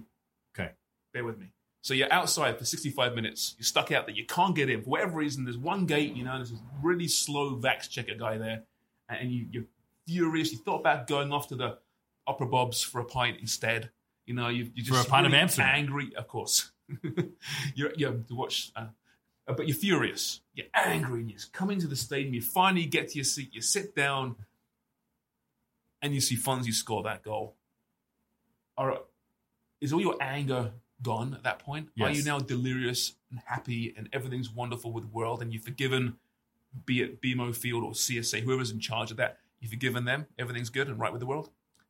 Okay. 0.57 0.71
Bear 1.13 1.23
with 1.25 1.37
me. 1.37 1.51
So 1.81 1.95
you're 1.95 2.11
outside 2.13 2.59
for 2.59 2.65
65 2.65 3.15
minutes. 3.15 3.55
You're 3.57 3.65
stuck 3.65 3.91
out 3.91 4.05
there. 4.05 4.15
You 4.15 4.25
can't 4.25 4.55
get 4.55 4.69
in 4.69 4.83
for 4.83 4.89
whatever 4.91 5.17
reason. 5.17 5.43
There's 5.43 5.57
one 5.57 5.85
gate. 5.87 6.15
You 6.15 6.23
know, 6.23 6.35
there's 6.35 6.51
this 6.51 6.59
really 6.81 7.07
slow 7.07 7.55
vax 7.55 7.89
checker 7.89 8.13
guy 8.13 8.37
there, 8.37 8.63
and 9.09 9.31
you, 9.31 9.47
you're 9.51 9.65
furious. 10.05 10.51
You 10.51 10.59
thought 10.59 10.81
about 10.81 11.07
going 11.07 11.31
off 11.31 11.47
to 11.47 11.55
the 11.55 11.79
Opera 12.27 12.47
Bob's 12.47 12.83
for 12.83 13.01
a 13.01 13.05
pint 13.05 13.37
instead. 13.41 13.89
You 14.27 14.35
know, 14.35 14.49
you, 14.49 14.69
you're 14.75 14.85
For 14.85 14.93
just 14.93 15.07
a 15.07 15.09
pint 15.09 15.25
of 15.25 15.31
really 15.31 15.41
Amsterdam. 15.41 15.71
angry. 15.73 16.15
Of 16.15 16.27
course, 16.27 16.71
you're, 17.75 17.93
you're 17.97 18.13
to 18.13 18.35
watch, 18.35 18.71
uh, 18.75 18.85
uh, 19.47 19.53
but 19.53 19.67
you're 19.67 19.75
furious. 19.75 20.41
You're 20.53 20.67
angry. 20.75 21.21
And 21.21 21.31
you 21.31 21.37
come 21.51 21.71
into 21.71 21.87
the 21.87 21.95
stadium. 21.95 22.35
You 22.35 22.41
finally 22.41 22.85
get 22.85 23.09
to 23.09 23.15
your 23.15 23.25
seat. 23.25 23.49
You 23.53 23.61
sit 23.61 23.95
down, 23.95 24.35
and 26.03 26.13
you 26.13 26.21
see 26.21 26.35
Fonzie 26.37 26.73
score 26.73 27.01
that 27.03 27.23
goal. 27.23 27.55
All 28.77 28.85
right, 28.85 29.01
is 29.81 29.91
all 29.93 30.01
your 30.01 30.21
anger 30.21 30.73
gone 31.01 31.33
at 31.33 31.43
that 31.43 31.59
point? 31.59 31.89
Are 32.01 32.09
you 32.09 32.23
now 32.23 32.39
delirious 32.39 33.13
and 33.29 33.39
happy 33.45 33.93
and 33.97 34.09
everything's 34.13 34.51
wonderful 34.51 34.91
with 34.91 35.03
the 35.03 35.09
world 35.09 35.41
and 35.41 35.53
you've 35.53 35.63
forgiven, 35.63 36.17
be 36.85 37.01
it 37.01 37.21
BMO 37.21 37.55
Field 37.55 37.83
or 37.83 37.91
CSA, 37.91 38.41
whoever's 38.41 38.71
in 38.71 38.79
charge 38.79 39.11
of 39.11 39.17
that, 39.17 39.37
you've 39.59 39.71
forgiven 39.71 40.05
them, 40.05 40.27
everything's 40.37 40.69
good 40.69 40.87
and 40.87 40.99
right 40.99 41.11
with 41.11 41.19
the 41.19 41.25
world? 41.25 41.49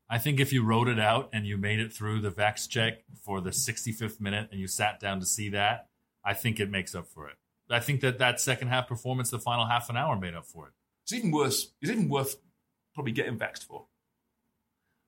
I 0.09 0.17
think 0.17 0.39
if 0.39 0.51
you 0.51 0.63
wrote 0.63 0.89
it 0.89 0.99
out 0.99 1.29
and 1.31 1.45
you 1.47 1.57
made 1.57 1.79
it 1.79 1.93
through 1.93 2.19
the 2.19 2.31
Vax 2.31 2.67
check 2.67 3.03
for 3.23 3.39
the 3.39 3.51
65th 3.51 4.19
minute 4.19 4.49
and 4.51 4.59
you 4.59 4.67
sat 4.67 4.99
down 4.99 5.21
to 5.21 5.25
see 5.25 5.49
that, 5.49 5.87
I 6.23 6.33
think 6.33 6.59
it 6.59 6.69
makes 6.69 6.93
up 6.93 7.07
for 7.07 7.29
it. 7.29 7.35
I 7.69 7.79
think 7.79 8.01
that 8.01 8.19
that 8.19 8.41
second 8.41 8.67
half 8.67 8.87
performance, 8.87 9.29
the 9.29 9.39
final 9.39 9.65
half 9.65 9.89
an 9.89 9.95
hour, 9.95 10.17
made 10.17 10.35
up 10.35 10.45
for 10.45 10.67
it. 10.67 10.73
It's 11.03 11.13
even 11.13 11.31
worse. 11.31 11.71
It's 11.81 11.89
even 11.89 12.09
worth 12.09 12.35
probably 12.93 13.13
getting 13.13 13.37
vaxxed 13.37 13.63
for. 13.63 13.85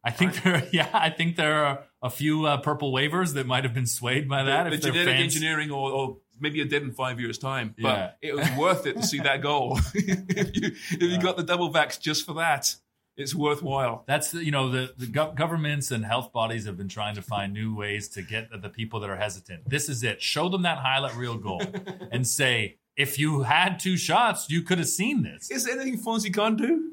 I 0.03 0.11
think 0.11 0.41
there, 0.43 0.67
yeah, 0.73 0.89
I 0.93 1.09
think 1.09 1.35
there 1.35 1.63
are 1.65 1.83
a 2.01 2.09
few 2.09 2.45
uh, 2.45 2.57
purple 2.57 2.91
waivers 2.91 3.33
that 3.35 3.47
might 3.47 3.63
have 3.63 3.73
been 3.73 3.85
swayed 3.87 4.27
by 4.27 4.43
that. 4.43 4.65
the 4.69 4.73
if 4.75 4.81
their 4.81 4.91
genetic 4.91 5.13
fans- 5.15 5.35
engineering 5.35 5.71
or, 5.71 5.91
or 5.91 6.17
maybe 6.39 6.57
you're 6.57 6.67
dead 6.67 6.81
in 6.83 6.91
five 6.91 7.19
years' 7.19 7.37
time. 7.37 7.73
But 7.79 7.87
Yeah. 7.87 8.11
it 8.29 8.35
was 8.35 8.47
worth 8.57 8.85
it 8.85 8.97
to 8.97 9.03
see 9.03 9.19
that 9.19 9.41
goal. 9.41 9.79
if 9.93 10.55
you, 10.55 10.71
if 10.91 11.01
you 11.01 11.19
got 11.19 11.37
the 11.37 11.43
double 11.43 11.71
vax 11.71 11.99
just 11.99 12.25
for 12.25 12.33
that, 12.33 12.75
it's 13.15 13.35
worthwhile. 13.35 14.03
That's 14.07 14.31
the, 14.31 14.43
you 14.43 14.49
know 14.51 14.69
the 14.69 14.91
the 14.97 15.05
gov- 15.05 15.35
governments 15.35 15.91
and 15.91 16.03
health 16.03 16.33
bodies 16.33 16.65
have 16.65 16.77
been 16.77 16.89
trying 16.89 17.13
to 17.15 17.21
find 17.21 17.53
new 17.53 17.75
ways 17.75 18.09
to 18.09 18.23
get 18.23 18.49
at 18.51 18.61
the 18.63 18.69
people 18.69 18.99
that 19.01 19.09
are 19.11 19.15
hesitant. 19.15 19.69
This 19.69 19.87
is 19.87 20.03
it. 20.03 20.19
Show 20.21 20.49
them 20.49 20.63
that 20.63 20.79
highlight 20.79 21.15
reel 21.15 21.37
goal 21.37 21.61
and 22.11 22.27
say, 22.27 22.79
if 22.97 23.19
you 23.19 23.43
had 23.43 23.79
two 23.79 23.97
shots, 23.97 24.49
you 24.49 24.63
could 24.63 24.79
have 24.79 24.87
seen 24.87 25.21
this. 25.21 25.51
Is 25.51 25.63
there 25.65 25.79
anything 25.79 25.99
Fonzie 26.03 26.33
can't 26.33 26.57
do? 26.57 26.89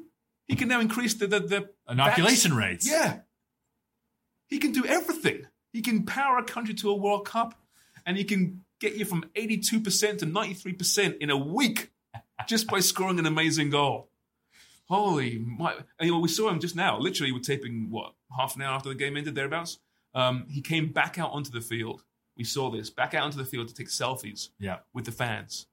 He 0.47 0.55
can 0.55 0.67
now 0.67 0.79
increase 0.79 1.13
the, 1.13 1.27
the, 1.27 1.39
the 1.39 1.69
Inoculation 1.89 2.55
rates. 2.55 2.89
Yeah. 2.89 3.19
He 4.47 4.59
can 4.59 4.71
do 4.71 4.85
everything. 4.85 5.45
He 5.71 5.81
can 5.81 6.05
power 6.05 6.37
a 6.37 6.43
country 6.43 6.73
to 6.75 6.89
a 6.89 6.95
World 6.95 7.25
Cup 7.25 7.55
and 8.05 8.17
he 8.17 8.23
can 8.25 8.65
get 8.79 8.95
you 8.95 9.05
from 9.05 9.23
82% 9.35 10.17
to 10.19 10.25
93% 10.25 11.17
in 11.19 11.29
a 11.29 11.37
week 11.37 11.91
just 12.47 12.67
by 12.67 12.79
scoring 12.79 13.19
an 13.19 13.25
amazing 13.25 13.69
goal. 13.69 14.09
Holy 14.89 15.39
my! 15.39 15.73
And, 15.99 16.07
you 16.07 16.11
know, 16.11 16.19
we 16.19 16.27
saw 16.27 16.49
him 16.49 16.59
just 16.59 16.75
now. 16.75 16.97
Literally, 16.99 17.31
we're 17.31 17.39
taping 17.39 17.87
what 17.89 18.13
half 18.37 18.57
an 18.57 18.61
hour 18.61 18.73
after 18.75 18.89
the 18.89 18.95
game 18.95 19.15
ended, 19.15 19.35
thereabouts. 19.35 19.79
Um, 20.13 20.45
he 20.49 20.61
came 20.61 20.91
back 20.91 21.17
out 21.17 21.31
onto 21.31 21.49
the 21.51 21.61
field. 21.61 22.03
We 22.35 22.43
saw 22.43 22.69
this 22.69 22.89
back 22.89 23.13
out 23.13 23.23
onto 23.23 23.37
the 23.37 23.45
field 23.45 23.69
to 23.69 23.73
take 23.73 23.87
selfies 23.87 24.49
Yeah. 24.59 24.79
with 24.93 25.05
the 25.05 25.11
fans. 25.13 25.67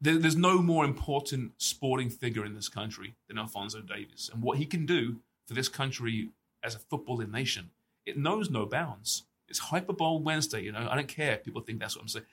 There, 0.00 0.16
there's 0.16 0.36
no 0.36 0.58
more 0.62 0.84
important 0.84 1.52
sporting 1.58 2.10
figure 2.10 2.44
in 2.44 2.54
this 2.54 2.68
country 2.68 3.14
than 3.26 3.38
Alphonso 3.38 3.80
Davies, 3.80 4.30
and 4.32 4.42
what 4.42 4.58
he 4.58 4.66
can 4.66 4.86
do 4.86 5.16
for 5.46 5.54
this 5.54 5.68
country 5.68 6.30
as 6.62 6.74
a 6.74 6.78
footballing 6.78 7.30
nation, 7.30 7.70
it 8.06 8.16
knows 8.16 8.50
no 8.50 8.66
bounds. 8.66 9.24
It's 9.48 9.58
Hyper 9.58 9.92
Bowl 9.92 10.20
Wednesday. 10.20 10.62
You 10.62 10.72
know, 10.72 10.86
I 10.90 10.94
don't 10.94 11.08
care. 11.08 11.34
if 11.34 11.44
People 11.44 11.62
think 11.62 11.80
that's 11.80 11.96
what 11.96 12.02
I'm 12.02 12.08
saying. 12.08 12.26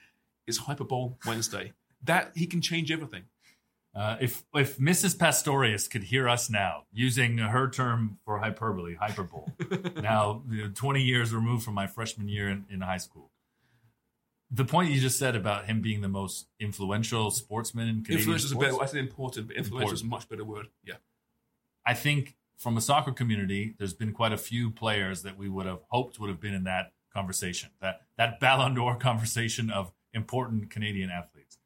It's 0.47 0.57
Hyper 0.57 0.83
Bowl 0.83 1.17
Wednesday. 1.25 1.73
That 2.03 2.33
he 2.35 2.45
can 2.45 2.61
change 2.61 2.91
everything. 2.91 3.23
Uh, 3.95 4.17
if 4.19 4.43
if 4.53 4.77
Mrs. 4.77 5.17
Pastorius 5.17 5.87
could 5.87 6.03
hear 6.03 6.29
us 6.29 6.51
now 6.51 6.83
using 6.93 7.39
her 7.39 7.67
term 7.67 8.19
for 8.25 8.37
hyperbole, 8.37 8.93
hyperbole, 8.93 9.47
now 10.03 10.43
you 10.51 10.65
know, 10.65 10.71
20 10.71 11.01
years 11.01 11.33
removed 11.33 11.63
from 11.63 11.73
my 11.73 11.87
freshman 11.87 12.27
year 12.27 12.47
in, 12.47 12.65
in 12.69 12.81
high 12.81 12.97
school, 12.97 13.31
the 14.51 14.65
point 14.65 14.91
you 14.91 14.99
just 14.99 15.17
said 15.17 15.35
about 15.35 15.65
him 15.65 15.81
being 15.81 16.01
the 16.01 16.07
most 16.07 16.47
influential 16.59 17.31
sportsman 17.31 17.87
in 17.87 17.95
Canadian 18.03 18.19
Influence 18.19 18.43
is 18.43 18.51
a 18.51 18.53
sports, 18.53 18.71
better. 18.71 18.83
I 18.83 18.85
said 18.85 18.99
important, 18.99 19.47
but 19.47 19.57
influential 19.57 19.93
is 19.93 20.01
a 20.01 20.05
much 20.05 20.29
better 20.29 20.43
word. 20.43 20.67
Yeah. 20.83 20.95
I 21.85 21.93
think 21.93 22.35
from 22.57 22.77
a 22.77 22.81
soccer 22.81 23.11
community, 23.11 23.75
there's 23.77 23.93
been 23.93 24.11
quite 24.11 24.31
a 24.31 24.37
few 24.37 24.71
players 24.71 25.23
that 25.23 25.37
we 25.37 25.49
would 25.49 25.65
have 25.65 25.79
hoped 25.89 26.19
would 26.19 26.29
have 26.29 26.39
been 26.39 26.53
in 26.53 26.63
that 26.65 26.93
conversation, 27.13 27.69
that 27.81 28.01
that 28.17 28.39
Ballon 28.39 28.75
d'Or 28.75 28.95
conversation 28.99 29.69
of 29.69 29.91
important 30.13 30.69
Canadian 30.69 31.09
athletes. 31.09 31.57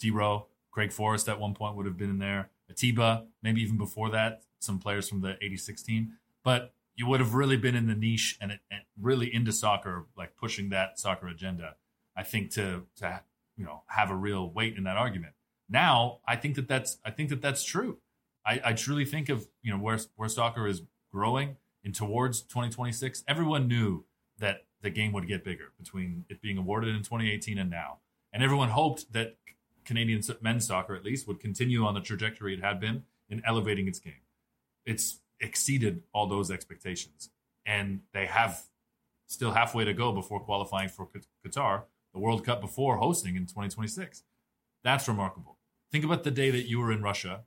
DeRo, 0.00 0.46
Craig 0.70 0.92
Forrest 0.92 1.28
at 1.28 1.40
one 1.40 1.54
point 1.54 1.76
would 1.76 1.86
have 1.86 1.96
been 1.96 2.10
in 2.10 2.18
there. 2.18 2.50
Atiba, 2.70 3.26
maybe 3.42 3.62
even 3.62 3.78
before 3.78 4.10
that, 4.10 4.42
some 4.60 4.78
players 4.78 5.08
from 5.08 5.22
the 5.22 5.36
86 5.42 5.82
team. 5.82 6.12
But 6.44 6.72
you 6.94 7.06
would 7.06 7.20
have 7.20 7.34
really 7.34 7.56
been 7.56 7.74
in 7.74 7.86
the 7.86 7.94
niche 7.94 8.36
and, 8.40 8.58
and 8.70 8.82
really 9.00 9.32
into 9.32 9.52
soccer, 9.52 10.06
like 10.16 10.36
pushing 10.36 10.68
that 10.70 10.98
soccer 10.98 11.28
agenda. 11.28 11.74
I 12.18 12.24
think 12.24 12.50
to 12.54 12.82
to 12.96 13.22
you 13.56 13.64
know 13.64 13.82
have 13.86 14.10
a 14.10 14.14
real 14.14 14.50
weight 14.50 14.76
in 14.76 14.84
that 14.84 14.96
argument. 14.96 15.34
Now, 15.68 16.18
I 16.26 16.36
think 16.36 16.56
that 16.56 16.66
that's 16.66 16.98
I 17.04 17.10
think 17.10 17.30
that 17.30 17.40
that's 17.40 17.62
true. 17.62 17.98
I, 18.44 18.60
I 18.64 18.72
truly 18.72 19.04
think 19.04 19.28
of 19.28 19.46
you 19.62 19.70
know 19.70 19.78
where 19.78 19.98
where 20.16 20.28
soccer 20.28 20.66
is 20.66 20.82
growing 21.12 21.56
and 21.84 21.94
towards 21.94 22.40
2026. 22.42 23.22
Everyone 23.28 23.68
knew 23.68 24.04
that 24.38 24.64
the 24.82 24.90
game 24.90 25.12
would 25.12 25.28
get 25.28 25.44
bigger 25.44 25.72
between 25.78 26.24
it 26.28 26.42
being 26.42 26.58
awarded 26.58 26.94
in 26.94 27.02
2018 27.02 27.56
and 27.56 27.70
now, 27.70 27.98
and 28.32 28.42
everyone 28.42 28.70
hoped 28.70 29.12
that 29.12 29.36
Canadian 29.84 30.22
men's 30.40 30.66
soccer 30.66 30.96
at 30.96 31.04
least 31.04 31.28
would 31.28 31.38
continue 31.38 31.84
on 31.84 31.94
the 31.94 32.00
trajectory 32.00 32.52
it 32.54 32.60
had 32.60 32.80
been 32.80 33.04
in 33.28 33.40
elevating 33.46 33.86
its 33.86 34.00
game. 34.00 34.22
It's 34.84 35.20
exceeded 35.40 36.02
all 36.12 36.26
those 36.26 36.50
expectations, 36.50 37.30
and 37.64 38.00
they 38.12 38.26
have 38.26 38.64
still 39.28 39.52
halfway 39.52 39.84
to 39.84 39.92
go 39.92 40.10
before 40.10 40.40
qualifying 40.40 40.88
for 40.88 41.08
Qatar, 41.46 41.82
the 42.18 42.24
World 42.24 42.44
Cup 42.44 42.60
before 42.60 42.96
hosting 42.96 43.36
in 43.36 43.42
2026. 43.46 44.22
That's 44.82 45.06
remarkable. 45.08 45.56
Think 45.92 46.04
about 46.04 46.24
the 46.24 46.30
day 46.30 46.50
that 46.50 46.68
you 46.68 46.80
were 46.80 46.92
in 46.92 47.02
Russia 47.02 47.44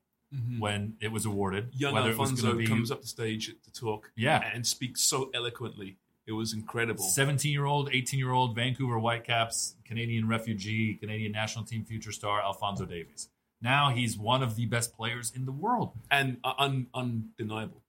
when 0.60 0.94
it 1.02 1.12
was 1.12 1.26
awarded. 1.26 1.66
Mm-hmm. 1.72 1.78
Young 1.82 1.94
whether 1.94 2.10
Alphonso 2.12 2.56
be 2.56 2.66
comes 2.66 2.90
up 2.90 3.02
the 3.02 3.08
stage 3.08 3.48
to 3.64 3.72
talk, 3.74 4.12
Yeah. 4.16 4.42
and 4.54 4.66
speaks 4.66 5.02
so 5.02 5.30
eloquently. 5.34 5.98
It 6.26 6.32
was 6.32 6.54
incredible. 6.54 7.04
17 7.04 7.52
year 7.52 7.66
old, 7.66 7.90
18 7.92 8.18
year 8.18 8.32
old 8.32 8.56
Vancouver 8.56 8.98
Whitecaps, 8.98 9.76
Canadian 9.84 10.30
refugee, 10.30 10.94
Canadian 10.94 11.34
national 11.34 11.66
team 11.66 11.84
future 11.84 12.14
star 12.14 12.42
Alphonso 12.42 12.86
Davies. 12.86 13.28
Now 13.62 13.90
he's 13.90 14.18
one 14.18 14.42
of 14.42 14.56
the 14.56 14.66
best 14.68 14.96
players 14.96 15.34
in 15.36 15.46
the 15.46 15.52
world. 15.52 15.92
and 16.10 16.38
uh, 16.46 16.54
un, 16.58 16.88
undeniable. 16.94 17.82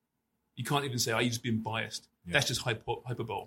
You 0.57 0.65
can't 0.65 0.85
even 0.85 0.99
say, 0.99 1.13
"Are 1.13 1.23
you 1.23 1.29
just 1.29 1.43
being 1.45 1.59
biased?" 1.59 2.09
Yeah. 2.27 2.33
That's 2.33 2.49
just 2.49 2.63
hyper, 2.63 2.95
hyperbole. 3.07 3.47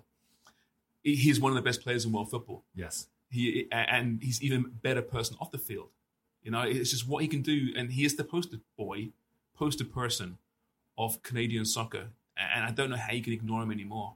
He's 1.02 1.38
one 1.38 1.52
of 1.52 1.56
the 1.56 1.62
best 1.62 1.82
players 1.82 2.04
in 2.04 2.12
world 2.12 2.30
football. 2.30 2.64
Yes. 2.74 3.06
He 3.30 3.66
and 3.72 4.22
he's 4.22 4.42
even 4.42 4.64
a 4.64 4.68
better 4.68 5.02
person 5.02 5.36
off 5.40 5.50
the 5.50 5.58
field. 5.58 5.88
You 6.42 6.52
know, 6.52 6.62
it's 6.62 6.90
just 6.90 7.08
what 7.08 7.22
he 7.22 7.28
can 7.28 7.42
do, 7.42 7.72
and 7.76 7.92
he 7.92 8.04
is 8.04 8.14
the 8.16 8.24
poster 8.24 8.58
boy, 8.78 9.08
poster 9.56 9.84
person 9.84 10.38
of 10.96 11.22
Canadian 11.22 11.64
soccer. 11.64 12.08
And 12.36 12.64
I 12.64 12.70
don't 12.70 12.90
know 12.90 12.96
how 12.96 13.12
you 13.12 13.22
can 13.22 13.32
ignore 13.32 13.62
him 13.62 13.72
anymore. 13.72 14.14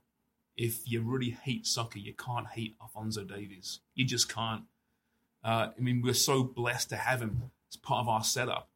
If 0.56 0.88
you 0.90 1.00
really 1.00 1.30
hate 1.30 1.66
soccer, 1.66 1.98
you 1.98 2.12
can't 2.12 2.46
hate 2.48 2.76
Alphonso 2.80 3.24
Davies. 3.24 3.80
You 3.94 4.04
just 4.04 4.32
can't. 4.32 4.62
Uh, 5.42 5.68
I 5.76 5.80
mean, 5.80 6.02
we're 6.02 6.12
so 6.14 6.42
blessed 6.42 6.90
to 6.90 6.96
have 6.96 7.22
him 7.22 7.50
as 7.72 7.76
part 7.76 8.00
of 8.02 8.08
our 8.08 8.22
setup 8.22 8.68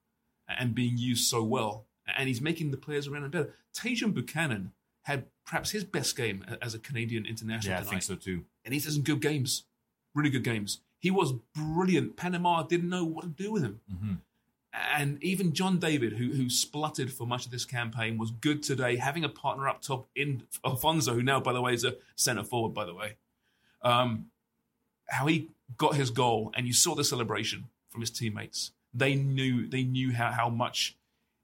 and 0.48 0.74
being 0.74 0.96
used 0.96 1.24
so 1.28 1.42
well. 1.42 1.84
And 2.16 2.26
he's 2.28 2.40
making 2.40 2.70
the 2.70 2.76
players 2.78 3.06
around 3.06 3.24
him 3.24 3.30
better. 3.30 3.54
Tajon 3.74 4.14
Buchanan 4.14 4.72
had 5.02 5.26
perhaps 5.44 5.70
his 5.72 5.84
best 5.84 6.16
game 6.16 6.44
as 6.62 6.74
a 6.74 6.78
Canadian 6.78 7.26
international 7.26 7.74
Yeah, 7.74 7.80
I 7.80 7.84
think 7.84 8.02
so 8.02 8.14
too. 8.14 8.44
and 8.64 8.72
he's 8.72 8.84
had 8.84 8.94
some 8.94 9.02
good 9.02 9.20
games, 9.20 9.64
really 10.14 10.30
good 10.30 10.44
games. 10.44 10.80
He 10.98 11.10
was 11.10 11.32
brilliant. 11.54 12.16
Panama 12.16 12.62
didn't 12.62 12.88
know 12.88 13.04
what 13.04 13.22
to 13.22 13.28
do 13.28 13.52
with 13.52 13.62
him. 13.62 13.80
Mhm. 13.92 14.18
And 14.72 15.22
even 15.22 15.52
John 15.52 15.78
David, 15.78 16.14
who 16.14 16.32
who 16.32 16.50
spluttered 16.50 17.12
for 17.12 17.26
much 17.26 17.44
of 17.44 17.52
this 17.52 17.64
campaign, 17.64 18.18
was 18.18 18.30
good 18.30 18.62
today, 18.62 18.96
having 18.96 19.24
a 19.24 19.28
partner 19.28 19.68
up 19.68 19.82
top 19.82 20.08
in 20.16 20.44
Alphonso, 20.64 21.14
who 21.14 21.22
now, 21.22 21.38
by 21.40 21.52
the 21.52 21.60
way, 21.60 21.74
is 21.74 21.84
a 21.84 21.96
centre 22.16 22.42
forward, 22.42 22.74
by 22.74 22.84
the 22.84 22.94
way. 22.94 23.16
Um, 23.82 24.30
how 25.08 25.26
he 25.26 25.50
got 25.76 25.94
his 25.94 26.10
goal, 26.10 26.50
and 26.56 26.66
you 26.66 26.72
saw 26.72 26.94
the 26.94 27.04
celebration 27.04 27.68
from 27.88 28.00
his 28.00 28.10
teammates. 28.10 28.72
They 28.92 29.14
knew 29.14 29.68
they 29.68 29.84
knew 29.84 30.12
how, 30.12 30.32
how 30.32 30.48
much 30.48 30.96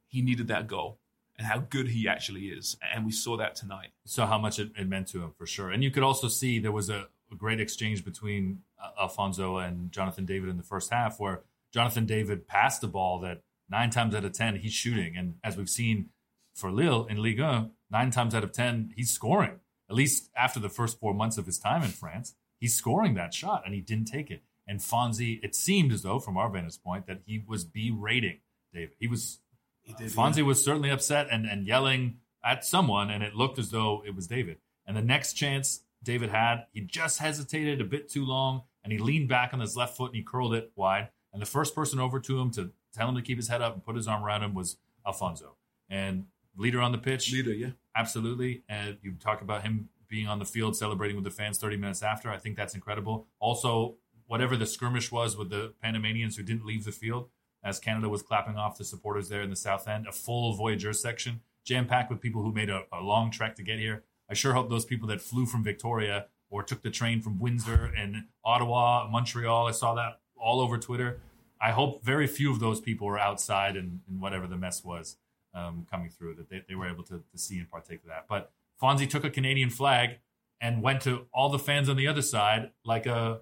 he 0.09 0.23
needed 0.23 0.49
that 0.49 0.67
goal 0.67 0.99
and 1.39 1.47
how 1.47 1.59
good 1.59 1.89
he 1.89 2.09
actually 2.09 2.49
is. 2.49 2.77
And 2.93 3.07
we 3.07 3.13
saw 3.13 3.37
that 3.37 3.55
tonight. 3.55 3.91
So 4.05 4.27
how 4.27 4.39
much 4.39 4.59
it, 4.59 4.73
it 4.77 4.89
meant 4.89 5.09
to 5.09 5.23
him 5.23 5.33
for 5.39 5.47
sure. 5.47 5.71
And 5.71 5.83
you 5.85 5.91
could 5.91 6.03
also 6.03 6.29
see 6.29 6.59
there 6.59 6.73
was 6.73 6.91
a, 6.91 7.07
a 7.33 7.37
great 7.37 7.61
exchange 7.61 8.05
between 8.05 8.61
uh, 8.83 9.03
Alphonso 9.03 9.59
and 9.59 9.93
Jonathan 9.93 10.25
David 10.27 10.49
in 10.49 10.57
the 10.57 10.63
first 10.63 10.93
half, 10.93 11.21
where 11.21 11.43
Jonathan 11.73 12.07
David 12.07 12.47
passed 12.47 12.81
the 12.81 12.89
ball 12.89 13.21
that 13.21 13.43
nine 13.69 13.91
times 13.91 14.15
out 14.15 14.25
of 14.25 14.33
ten 14.33 14.57
he's 14.57 14.73
shooting, 14.73 15.17
and 15.17 15.35
as 15.45 15.57
we've 15.57 15.69
seen 15.69 16.11
for 16.55 16.71
Lille 16.71 17.07
in 17.07 17.23
Ligue 17.23 17.41
1, 17.41 17.71
nine 17.91 18.11
times 18.11 18.35
out 18.35 18.45
of 18.45 18.53
ten 18.53 18.93
he's 18.97 19.11
scoring. 19.11 19.61
At 19.89 19.97
least 19.97 20.31
after 20.37 20.61
the 20.61 20.69
first 20.69 21.01
four 21.01 21.15
months 21.15 21.39
of 21.39 21.47
his 21.47 21.59
time 21.59 21.83
in 21.83 21.91
France, 21.91 22.35
he's 22.59 22.75
scoring 22.75 23.15
that 23.15 23.35
shot, 23.35 23.63
and 23.65 23.75
he 23.75 23.81
didn't 23.81 24.07
take 24.07 24.31
it. 24.31 24.43
And 24.67 24.79
Fonzie, 24.79 25.43
it 25.43 25.57
seemed 25.57 25.93
as 25.93 26.03
though, 26.03 26.21
from 26.21 26.37
our 26.37 26.49
vantage 26.49 26.81
point, 26.83 27.07
that 27.07 27.23
he 27.27 27.43
was 27.45 27.65
berating 27.65 28.39
David. 28.73 28.95
He 29.01 29.09
was 29.09 29.41
He 29.83 29.93
did, 29.95 30.13
Fonzie 30.13 30.45
was 30.45 30.65
certainly 30.65 30.91
upset 30.91 31.27
and, 31.31 31.45
and 31.45 31.67
yelling 31.67 32.19
at 32.45 32.65
someone, 32.65 33.11
and 33.11 33.23
it 33.23 33.35
looked 33.35 33.59
as 33.59 33.71
though 33.71 34.03
it 34.07 34.15
was 34.15 34.27
David. 34.27 34.59
And 34.87 34.97
the 34.97 35.03
next 35.03 35.35
chance 35.35 35.81
David 36.03 36.31
had, 36.31 36.67
he 36.73 36.81
just 36.81 37.19
hesitated 37.19 37.81
a 37.81 37.85
bit 37.85 38.09
too 38.09 38.25
long, 38.25 38.63
and 38.83 38.93
he 38.93 38.99
leaned 38.99 39.29
back 39.29 39.53
on 39.53 39.61
his 39.61 39.77
left 39.77 39.97
foot 39.97 40.07
and 40.07 40.17
he 40.17 40.23
curled 40.23 40.55
it 40.55 40.73
wide. 40.75 41.11
And 41.33 41.41
the 41.41 41.47
first 41.47 41.75
person 41.75 42.01
over 42.01 42.19
to 42.21 42.41
him 42.41 42.51
to 42.53 42.73
tell 42.93 43.09
him 43.09 43.15
to 43.15 43.23
keep 43.23 43.37
his 43.37 43.49
head 43.49 43.63
up 43.63 43.75
and 43.75 43.85
put 43.85 43.97
his 43.97 44.09
arm 44.09 44.25
around 44.25 44.43
him 44.43 44.55
was 44.55 44.79
Alphonso. 45.07 45.57
And 45.89 46.27
leader 46.57 46.81
on 46.81 46.93
the 46.93 46.99
pitch, 46.99 47.33
leader, 47.33 47.53
yeah. 47.53 47.71
absolutely. 47.95 48.63
And 48.69 48.99
you 49.03 49.13
talk 49.13 49.43
about 49.43 49.63
him 49.63 49.89
being 50.09 50.27
on 50.27 50.39
the 50.39 50.45
field 50.45 50.77
celebrating 50.77 51.17
with 51.17 51.25
the 51.25 51.31
fans 51.31 51.59
30 51.59 51.77
minutes 51.77 52.03
after. 52.03 52.31
I 52.31 52.39
think 52.39 52.57
that's 52.57 52.75
incredible. 52.75 53.29
Also, 53.39 53.97
whatever 54.27 54.57
the 54.57 54.67
skirmish 54.67 55.13
was 55.13 55.37
with 55.37 55.51
the 55.51 55.75
Panamanians 55.83 56.37
who 56.37 56.43
didn't 56.43 56.67
leave 56.67 56.85
the 56.85 56.93
field, 56.93 57.29
as 57.63 57.79
Canada 57.79 58.09
was 58.09 58.23
clapping 58.23 58.57
off 58.57 58.79
the 58.79 58.85
supporters 58.85 59.29
there 59.29 59.43
in 59.43 59.51
the 59.51 59.57
South 59.57 59.87
End, 59.87 60.07
a 60.07 60.13
full 60.13 60.57
Voyageur 60.57 60.95
section, 60.95 61.41
jam 61.65 61.87
packed 61.87 62.11
with 62.11 62.21
people 62.21 62.43
who 62.43 62.53
made 62.53 62.71
a, 62.71 62.85
a 62.93 63.01
long 63.01 63.31
trek 63.31 63.55
to 63.57 63.63
get 63.63 63.79
here. 63.79 64.05
I 64.31 64.35
sure 64.35 64.53
hope 64.53 64.71
those 64.71 64.85
people 64.85 65.09
that 65.09 65.21
flew 65.21 65.47
from 65.47 65.65
Victoria 65.65 66.27
or 66.51 66.63
took 66.63 66.83
the 66.83 66.91
train 66.91 67.21
from 67.21 67.39
Windsor 67.39 67.93
and 67.97 68.25
Ottawa, 68.45 69.09
Montreal, 69.11 69.67
I 69.67 69.73
saw 69.73 69.95
that 69.95 70.21
all 70.37 70.61
over 70.61 70.79
Twitter. 70.79 71.21
I 71.61 71.73
hope 71.73 72.05
very 72.05 72.27
few 72.27 72.51
of 72.51 72.61
those 72.61 72.81
people 72.81 73.07
were 73.07 73.19
outside 73.19 73.77
and, 73.77 74.01
and 74.09 74.21
whatever 74.21 74.47
the 74.47 74.57
mess 74.57 74.83
was 74.85 75.17
um, 75.55 75.87
coming 75.91 76.11
through, 76.11 76.37
that 76.37 76.49
they, 76.49 76.63
they 76.69 76.75
were 76.75 76.89
able 76.89 77.03
to, 77.05 77.23
to 77.31 77.39
see 77.39 77.59
and 77.59 77.71
partake 77.71 78.03
of 78.03 78.09
that. 78.09 78.27
But 78.29 78.51
Fonzie 78.81 79.09
took 79.09 79.25
a 79.25 79.31
Canadian 79.31 79.71
flag 79.71 80.19
and 80.61 80.83
went 80.83 81.03
to 81.03 81.27
all 81.33 81.51
the 81.51 81.59
fans 81.59 81.89
on 81.89 81.97
the 81.97 82.07
other 82.07 82.23
side 82.23 82.71
like 82.85 83.07
a 83.07 83.41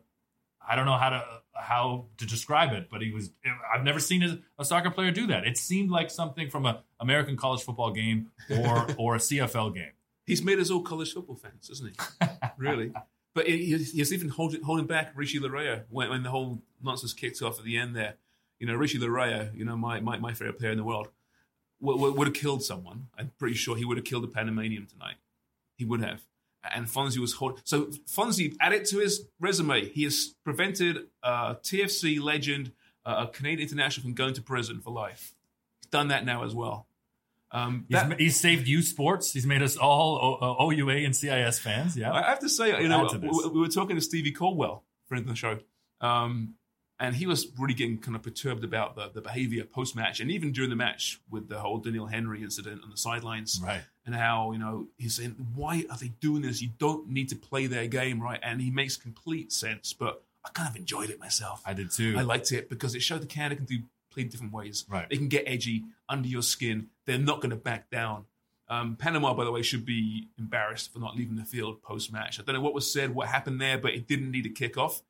I 0.69 0.77
don't 0.77 0.85
know 0.85 0.99
how 0.99 1.11
to 1.11 1.25
how 1.55 2.07
to 2.19 2.27
describe 2.27 2.73
it, 2.73 2.89
but 2.91 3.01
he 3.01 3.11
was. 3.11 3.31
I've 3.75 3.85
never 3.85 3.99
seen 3.99 4.23
a, 4.23 4.39
a 4.59 4.65
soccer 4.65 4.91
player 4.91 5.11
do 5.11 5.29
that. 5.29 5.47
It 5.47 5.57
seemed 5.57 5.91
like 5.91 6.11
something 6.11 6.51
from 6.51 6.67
an 6.67 6.77
American 7.01 7.37
college 7.37 7.63
football 7.63 7.91
game 7.91 8.31
or 8.51 8.87
or 8.99 9.15
a 9.15 9.19
CFL 9.19 9.75
game. 9.75 9.93
He's 10.29 10.45
made 10.45 10.59
us 10.59 10.71
all 10.71 10.83
college 10.83 11.15
football 11.15 11.37
fans, 11.37 11.71
isn't 11.71 11.97
he? 12.21 12.27
really. 12.59 12.93
But 13.35 13.47
he's, 13.49 13.93
he's 13.93 14.13
even 14.13 14.29
holding, 14.29 14.63
holding 14.63 14.87
back 14.87 15.13
Richie 15.15 15.41
Laryea 15.41 15.85
when, 15.89 16.11
when 16.11 16.23
the 16.23 16.29
whole 16.29 16.61
nonsense 16.83 17.15
kicked 17.15 17.41
off 17.41 17.59
at 17.59 17.65
the 17.65 17.79
end 17.79 17.97
there. 17.97 18.17
You 18.61 18.67
know, 18.67 18.75
Richie 18.75 18.99
Laryea, 18.99 19.57
you 19.57 19.65
know, 19.65 19.75
my, 19.75 20.01
my, 20.01 20.19
my 20.19 20.35
favorite 20.35 20.59
player 20.59 20.71
in 20.71 20.77
the 20.77 20.85
world, 20.85 21.09
would, 21.81 21.99
would, 21.99 22.15
would 22.15 22.27
have 22.27 22.35
killed 22.35 22.63
someone. 22.63 23.07
I'm 23.17 23.33
pretty 23.39 23.55
sure 23.55 23.75
he 23.75 23.87
would 23.87 23.97
have 23.97 24.05
killed 24.05 24.23
a 24.25 24.29
Panamanian 24.29 24.85
tonight. 24.85 25.15
He 25.79 25.87
would 25.87 26.03
have. 26.03 26.21
And 26.75 26.87
Fonzie 26.89 27.19
was 27.19 27.33
holding. 27.33 27.63
So 27.65 27.87
Fonzie 28.07 28.55
added 28.61 28.85
to 28.87 28.99
his 28.99 29.29
resume. 29.41 29.89
He 29.89 30.05
has 30.05 30.35
prevented 30.45 31.07
a 31.23 31.57
TFC 31.63 32.21
legend, 32.21 32.73
uh, 33.07 33.25
a 33.27 33.33
Canadian 33.33 33.67
international, 33.67 34.03
from 34.03 34.13
going 34.13 34.35
to 34.35 34.43
prison 34.43 34.81
for 34.81 34.91
life. 34.91 35.35
He's 35.81 35.89
done 35.89 36.09
that 36.09 36.27
now 36.27 36.45
as 36.45 36.55
well. 36.55 36.87
Um, 37.51 37.87
He's, 37.89 37.99
that- 38.03 38.21
he's 38.21 38.39
saved 38.41 38.69
you 38.69 38.83
sports. 38.83 39.33
He's 39.33 39.47
made 39.47 39.63
us 39.63 39.77
all 39.77 40.39
o, 40.43 40.57
o, 40.59 40.71
OUA 40.71 41.05
and 41.05 41.17
CIS 41.17 41.59
fans. 41.59 41.97
Yeah, 41.97 42.13
I 42.13 42.23
have 42.23 42.41
to 42.41 42.49
say, 42.49 42.81
you 42.83 42.89
know, 42.89 43.05
Add 43.07 43.11
to 43.13 43.19
this. 43.19 43.31
we, 43.33 43.49
we 43.51 43.61
were 43.61 43.69
talking 43.69 43.97
to 43.97 44.03
Stevie 44.03 44.33
Caldwell, 44.33 44.85
friend 45.07 45.23
of 45.25 45.29
the 45.31 45.35
show, 45.37 45.59
um, 46.01 46.55
and 47.01 47.15
he 47.15 47.27
was 47.27 47.47
really 47.59 47.75
getting 47.75 47.99
kind 47.99 48.17
of 48.17 48.23
perturbed 48.23 48.65
about 48.65 48.97
the, 48.97 49.09
the 49.15 49.21
behavior 49.21 49.65
post 49.65 49.95
match 49.97 50.21
and 50.21 50.31
even 50.31 50.53
during 50.53 50.69
the 50.69 50.77
match 50.77 51.21
with 51.31 51.49
the 51.49 51.59
whole 51.61 51.81
Doneil 51.81 52.11
Henry 52.11 52.43
incident 52.43 52.83
on 52.83 52.91
the 52.91 52.97
sidelines. 52.97 53.61
right. 53.65 53.83
And 54.05 54.15
how, 54.15 54.53
you 54.53 54.59
know, 54.59 54.89
he's 54.97 55.17
saying, 55.17 55.37
why 55.55 55.85
are 55.91 55.97
they 55.99 56.09
doing 56.21 56.41
this? 56.43 56.61
You 56.63 56.71
don't 56.79 57.09
need 57.11 57.29
to 57.29 57.37
play 57.37 57.67
their 57.67 57.87
game, 57.87 58.21
right? 58.23 58.41
And 58.43 58.61
he 58.61 58.71
makes 58.71 58.97
complete 58.97 59.53
sense, 59.53 59.93
but 59.93 60.23
I 60.45 60.49
kind 60.51 60.69
of 60.69 60.77
enjoyed 60.77 61.11
it 61.11 61.21
myself. 61.21 61.63
I 61.67 61.75
did 61.75 61.91
too. 61.91 62.15
I 62.19 62.23
liked 62.23 62.51
it 62.51 62.71
because 62.71 62.95
it 62.95 63.01
showed 63.03 63.21
the 63.21 63.27
Canada 63.27 63.57
can 63.57 63.65
do 63.67 63.79
play 64.19 64.29
different 64.29 64.53
ways. 64.53 64.85
Right. 64.89 65.09
They 65.09 65.17
can 65.17 65.29
get 65.29 65.45
edgy 65.47 65.85
under 66.09 66.29
your 66.29 66.43
skin. 66.43 66.89
They're 67.07 67.19
not 67.19 67.41
going 67.41 67.51
to 67.51 67.57
back 67.57 67.91
down. 67.91 68.25
Um, 68.69 68.97
Panama, 68.97 69.33
by 69.33 69.45
the 69.45 69.53
way, 69.53 69.63
should 69.63 69.87
be 69.87 70.29
embarrassed 70.39 70.93
for 70.93 70.99
not 70.99 71.17
leaving 71.17 71.37
the 71.37 71.45
field 71.45 71.83
post 71.83 72.13
match. 72.13 72.39
I 72.39 72.43
don't 72.43 72.55
know 72.55 72.61
what 72.61 72.75
was 72.75 72.93
said, 72.93 73.15
what 73.15 73.29
happened 73.29 73.61
there, 73.61 73.79
but 73.79 73.93
it 73.93 74.07
didn't 74.07 74.31
need 74.31 74.45
a 74.45 74.51
kickoff. 74.51 75.03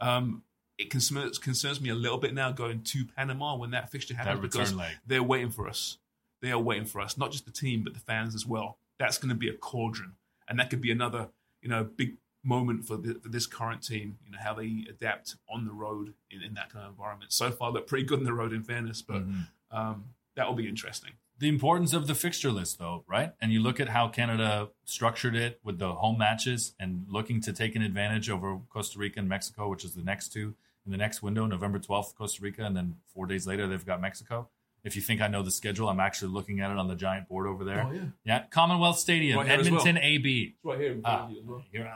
Um, 0.00 0.42
it 0.76 0.90
concerns, 0.90 1.38
concerns 1.38 1.80
me 1.80 1.88
a 1.88 1.94
little 1.94 2.18
bit 2.18 2.34
now 2.34 2.52
going 2.52 2.82
to 2.82 3.06
Panama 3.16 3.56
when 3.56 3.70
that 3.70 3.90
fixture 3.90 4.14
happens 4.14 4.42
return 4.42 4.60
because 4.60 4.74
leg. 4.74 4.92
they're 5.06 5.22
waiting 5.22 5.50
for 5.50 5.66
us. 5.66 5.96
They 6.42 6.52
are 6.52 6.58
waiting 6.58 6.84
for 6.84 7.00
us, 7.00 7.16
not 7.16 7.32
just 7.32 7.46
the 7.46 7.50
team, 7.50 7.82
but 7.82 7.94
the 7.94 8.00
fans 8.00 8.34
as 8.34 8.44
well. 8.44 8.76
That's 8.98 9.16
going 9.16 9.30
to 9.30 9.34
be 9.34 9.48
a 9.48 9.54
cauldron, 9.54 10.12
and 10.48 10.60
that 10.60 10.68
could 10.68 10.82
be 10.82 10.90
another, 10.90 11.28
you 11.62 11.70
know, 11.70 11.84
big 11.84 12.16
moment 12.46 12.86
for, 12.86 12.96
the, 12.96 13.14
for 13.22 13.28
this 13.28 13.46
current 13.46 13.82
team. 13.82 14.18
You 14.24 14.32
know 14.32 14.38
how 14.42 14.54
they 14.54 14.84
adapt 14.88 15.36
on 15.52 15.64
the 15.66 15.72
road 15.72 16.14
in, 16.30 16.42
in 16.42 16.54
that 16.54 16.70
kind 16.72 16.84
of 16.84 16.92
environment. 16.92 17.32
So 17.32 17.50
far, 17.50 17.72
they're 17.72 17.82
pretty 17.82 18.04
good 18.06 18.18
on 18.20 18.24
the 18.24 18.32
road, 18.32 18.52
in 18.52 18.62
fairness, 18.62 19.02
but 19.02 19.16
Mm-hmm. 19.26 19.76
um, 19.76 20.04
that 20.36 20.46
will 20.46 20.54
be 20.54 20.68
interesting. 20.68 21.12
the 21.38 21.48
importance 21.48 21.92
of 21.94 22.06
the 22.06 22.14
fixture 22.14 22.50
list, 22.50 22.78
though, 22.78 23.04
right? 23.06 23.32
And 23.40 23.52
you 23.52 23.60
look 23.60 23.80
at 23.80 23.88
how 23.88 24.08
Canada 24.08 24.68
structured 24.84 25.34
it 25.34 25.60
with 25.64 25.78
the 25.78 25.94
home 25.94 26.18
matches 26.18 26.74
and 26.78 27.04
looking 27.08 27.40
to 27.42 27.52
take 27.52 27.74
an 27.74 27.82
advantage 27.82 28.28
over 28.30 28.58
Costa 28.70 28.98
Rica 28.98 29.18
and 29.20 29.28
Mexico, 29.28 29.68
which 29.68 29.84
is 29.84 29.94
the 29.94 30.02
next 30.02 30.32
two 30.32 30.54
in 30.84 30.92
the 30.92 30.98
next 30.98 31.22
window, 31.22 31.46
November 31.46 31.78
12th, 31.78 32.14
Costa 32.14 32.40
Rica, 32.42 32.62
and 32.64 32.76
then 32.76 32.96
four 33.12 33.26
days 33.26 33.46
later, 33.46 33.66
they've 33.66 33.84
got 33.84 34.00
Mexico. 34.00 34.48
If 34.86 34.94
you 34.96 35.02
think 35.02 35.20
I 35.20 35.26
know 35.26 35.42
the 35.42 35.50
schedule, 35.50 35.88
I'm 35.88 35.98
actually 35.98 36.32
looking 36.32 36.60
at 36.60 36.70
it 36.70 36.76
on 36.78 36.86
the 36.86 36.94
giant 36.94 37.28
board 37.28 37.46
over 37.48 37.64
there. 37.64 37.84
Oh, 37.88 37.92
yeah. 37.92 38.00
Yeah, 38.24 38.42
Commonwealth 38.50 38.98
Stadium, 38.98 39.38
Right 39.38 39.48
as 39.50 39.68
well. 39.68 39.80
Edmonton, 39.80 39.98
AB. 39.98 40.54
It's 40.56 40.64
right 40.64 40.78
here 40.78 40.92
in 40.92 41.02
front 41.02 41.36
of 41.36 41.44
well. 41.44 41.62
here. 41.72 41.92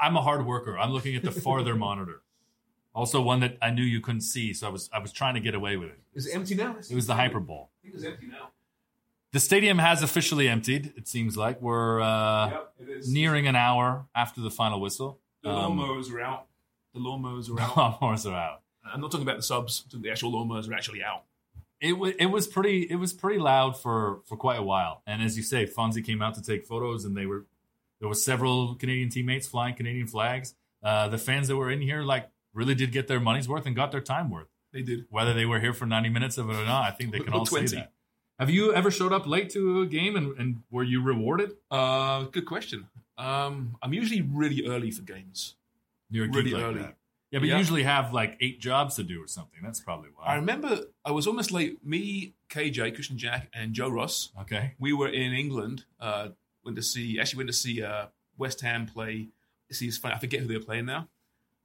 I'm 0.00 0.16
a 0.16 0.22
hard 0.22 0.46
worker. 0.46 0.78
I'm 0.78 0.90
looking 0.90 1.16
at 1.16 1.24
the 1.24 1.32
farther 1.32 1.74
monitor. 1.88 2.22
Also, 2.94 3.20
one 3.20 3.40
that 3.40 3.58
I 3.60 3.70
knew 3.70 3.82
you 3.82 4.00
couldn't 4.00 4.20
see, 4.20 4.52
so 4.54 4.68
I 4.68 4.70
was 4.70 4.88
I 4.92 4.98
was 5.00 5.12
trying 5.12 5.34
to 5.34 5.40
get 5.40 5.54
away 5.54 5.76
with 5.76 5.88
it. 5.88 5.98
Is 6.14 6.26
it 6.26 6.34
empty 6.36 6.54
now? 6.54 6.76
It 6.90 6.94
was 6.94 7.06
the 7.06 7.14
Hyperbole. 7.14 7.64
I 7.64 7.82
think 7.82 7.94
it's 7.96 8.04
empty 8.04 8.26
now. 8.28 8.50
The 9.32 9.40
stadium 9.40 9.78
has 9.78 10.02
officially 10.02 10.46
emptied. 10.46 10.92
It 10.96 11.08
seems 11.08 11.36
like 11.36 11.60
we're 11.62 12.00
uh, 12.02 12.50
Yep, 12.50 12.74
nearing 13.08 13.46
an 13.48 13.56
hour 13.56 14.06
after 14.14 14.42
the 14.42 14.50
final 14.50 14.78
whistle. 14.80 15.18
The 15.42 15.48
Um, 15.50 15.78
lawnmowers 15.78 16.12
are 16.12 16.20
out. 16.20 16.46
The 16.92 17.00
lawnmowers 17.00 17.48
are 17.50 17.58
out. 17.60 17.98
Lawnmowers 18.00 18.30
are 18.30 18.36
out. 18.36 18.60
I'm 18.84 19.00
not 19.00 19.10
talking 19.10 19.26
about 19.26 19.38
the 19.38 19.42
subs. 19.42 19.84
The 19.90 20.10
actual 20.10 20.30
lawnmowers 20.32 20.68
are 20.70 20.74
actually 20.74 21.02
out. 21.02 21.24
It 21.82 21.98
was 21.98 22.14
it 22.18 22.26
was 22.26 22.46
pretty 22.46 22.82
it 22.88 22.96
was 22.96 23.12
pretty 23.12 23.38
loud 23.40 23.72
for 23.78 24.20
for 24.26 24.36
quite 24.36 24.58
a 24.58 24.62
while. 24.62 25.02
And 25.06 25.20
as 25.22 25.36
you 25.36 25.42
say, 25.42 25.66
Fonzie 25.66 26.02
came 26.04 26.22
out 26.22 26.34
to 26.36 26.42
take 26.42 26.64
photos, 26.64 27.04
and 27.04 27.16
they 27.16 27.26
were 27.26 27.44
there 27.98 28.08
were 28.08 28.14
several 28.14 28.76
Canadian 28.76 29.10
teammates 29.10 29.46
flying 29.48 29.74
Canadian 29.74 30.06
flags. 30.06 30.54
Uh, 30.82 31.08
the 31.08 31.18
fans 31.18 31.48
that 31.48 31.56
were 31.56 31.70
in 31.70 31.80
here 31.80 32.02
like 32.02 32.30
really 32.54 32.74
did 32.76 32.92
get 32.92 33.08
their 33.08 33.20
money's 33.20 33.48
worth 33.48 33.66
and 33.66 33.74
got 33.76 33.90
their 33.92 34.00
time 34.00 34.30
worth. 34.30 34.46
They 34.72 34.82
did. 34.82 35.06
Whether 35.10 35.34
they 35.34 35.44
were 35.44 35.60
here 35.60 35.72
for 35.74 35.84
ninety 35.86 36.08
minutes 36.08 36.38
of 36.38 36.48
it 36.50 36.54
or 36.56 36.64
not, 36.64 36.84
I 36.84 36.92
think 36.92 37.10
they 37.12 37.20
can 37.20 37.32
all 37.34 37.44
20. 37.44 37.66
say 37.66 37.76
that. 37.76 37.92
Have 38.38 38.48
you 38.50 38.72
ever 38.72 38.90
showed 38.90 39.12
up 39.12 39.26
late 39.26 39.50
to 39.50 39.82
a 39.82 39.86
game 39.86 40.16
and, 40.16 40.36
and 40.38 40.62
were 40.70 40.82
you 40.82 41.02
rewarded? 41.02 41.52
Uh, 41.70 42.22
good 42.24 42.46
question. 42.46 42.86
Um, 43.18 43.76
I'm 43.82 43.92
usually 43.92 44.22
really 44.22 44.66
early 44.66 44.90
for 44.90 45.02
games. 45.02 45.56
You're 46.10 46.28
Really 46.28 46.50
like 46.52 46.62
early. 46.62 46.78
that. 46.82 46.96
Yeah, 47.32 47.38
but 47.40 47.48
you 47.48 47.56
usually 47.56 47.82
have 47.82 48.12
like 48.12 48.36
eight 48.40 48.60
jobs 48.60 48.96
to 48.96 49.02
do 49.02 49.22
or 49.22 49.26
something. 49.26 49.58
That's 49.62 49.80
probably 49.80 50.10
why. 50.14 50.26
I 50.26 50.34
remember 50.36 50.80
I 51.04 51.10
was 51.10 51.26
almost 51.26 51.50
like 51.50 51.78
Me, 51.82 52.34
KJ, 52.50 52.94
Christian 52.94 53.16
Jack, 53.18 53.48
and 53.54 53.72
Joe 53.72 53.88
Ross. 53.88 54.30
Okay. 54.42 54.74
We 54.78 54.92
were 54.92 55.08
in 55.08 55.32
England. 55.32 55.84
Uh, 55.98 56.28
went 56.64 56.76
to 56.76 56.82
see. 56.82 57.18
Actually, 57.18 57.38
went 57.38 57.48
to 57.48 57.54
see 57.54 57.82
uh, 57.82 58.06
West 58.36 58.60
Ham 58.60 58.86
play. 58.86 59.28
See, 59.70 59.88
it's 59.88 59.96
funny. 59.96 60.14
I 60.14 60.18
forget 60.18 60.40
who 60.40 60.46
they 60.46 60.54
were 60.58 60.62
playing 60.64 60.84
now. 60.84 61.08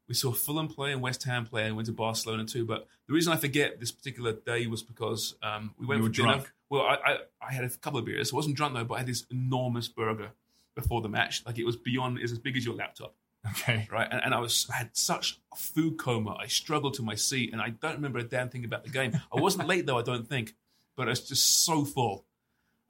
We 0.07 0.13
saw 0.13 0.31
Fulham 0.31 0.69
play 0.69 0.93
and 0.93 1.01
West 1.01 1.23
Ham 1.25 1.45
play, 1.45 1.65
and 1.65 1.75
went 1.75 1.87
to 1.87 1.91
Barcelona 1.91 2.45
too. 2.45 2.63
But 2.65 2.87
the 3.07 3.13
reason 3.13 3.33
I 3.33 3.35
forget 3.35 3.81
this 3.81 3.91
particular 3.91 4.31
day 4.31 4.65
was 4.67 4.81
because 4.81 5.35
um, 5.43 5.75
we 5.77 5.85
went 5.85 5.97
You 5.99 6.05
for 6.05 6.09
were 6.09 6.13
dinner. 6.13 6.27
drunk. 6.29 6.51
Well, 6.69 6.83
I, 6.83 6.95
I 7.05 7.17
I 7.49 7.51
had 7.51 7.65
a 7.65 7.69
couple 7.69 7.99
of 7.99 8.05
beers. 8.05 8.31
I 8.31 8.37
wasn't 8.37 8.55
drunk 8.55 8.73
though, 8.73 8.85
but 8.85 8.95
I 8.95 8.97
had 8.99 9.07
this 9.07 9.25
enormous 9.29 9.89
burger 9.89 10.29
before 10.75 11.01
the 11.01 11.09
match. 11.09 11.43
Like 11.45 11.59
it 11.59 11.65
was 11.65 11.75
beyond. 11.75 12.19
It 12.19 12.21
was 12.21 12.31
as 12.31 12.39
big 12.39 12.55
as 12.55 12.63
your 12.65 12.75
laptop 12.75 13.15
Okay. 13.51 13.87
right? 13.91 14.07
And, 14.09 14.21
and 14.25 14.33
I 14.33 14.39
was 14.39 14.67
I 14.71 14.77
had 14.77 14.89
such 14.93 15.39
a 15.53 15.55
food 15.55 15.97
coma. 15.97 16.35
I 16.39 16.47
struggled 16.47 16.95
to 16.95 17.01
my 17.01 17.15
seat, 17.15 17.53
and 17.53 17.61
I 17.61 17.69
don't 17.69 17.95
remember 17.95 18.19
a 18.19 18.23
damn 18.23 18.49
thing 18.49 18.65
about 18.65 18.83
the 18.83 18.89
game. 18.89 19.19
I 19.35 19.39
wasn't 19.39 19.67
late 19.67 19.85
though, 19.85 19.97
I 19.97 20.03
don't 20.03 20.27
think, 20.27 20.55
but 20.95 21.07
I 21.07 21.11
was 21.11 21.27
just 21.27 21.65
so 21.65 21.85
full. 21.85 22.25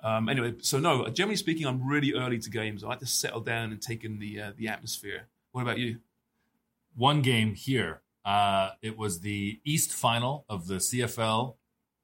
Um, 0.04 0.30
anyway, 0.30 0.56
so 0.62 0.80
no, 0.80 1.08
generally 1.10 1.36
speaking, 1.36 1.66
I'm 1.66 1.88
really 1.88 2.14
early 2.14 2.40
to 2.40 2.50
games. 2.50 2.84
I 2.84 2.88
like 2.88 3.00
to 3.00 3.06
settle 3.06 3.42
down 3.42 3.72
and 3.72 3.82
take 3.82 4.04
in 4.04 4.20
the 4.20 4.42
uh, 4.42 4.52
the 4.56 4.68
atmosphere. 4.68 5.28
What 5.52 5.62
about 5.62 5.78
you? 5.78 5.98
one 6.98 7.22
game 7.22 7.54
here. 7.54 8.02
Uh, 8.26 8.72
it 8.82 8.98
was 8.98 9.22
the 9.22 9.62
East 9.64 9.94
final 9.94 10.44
of 10.50 10.68
the 10.68 10.76
CFL 10.76 11.56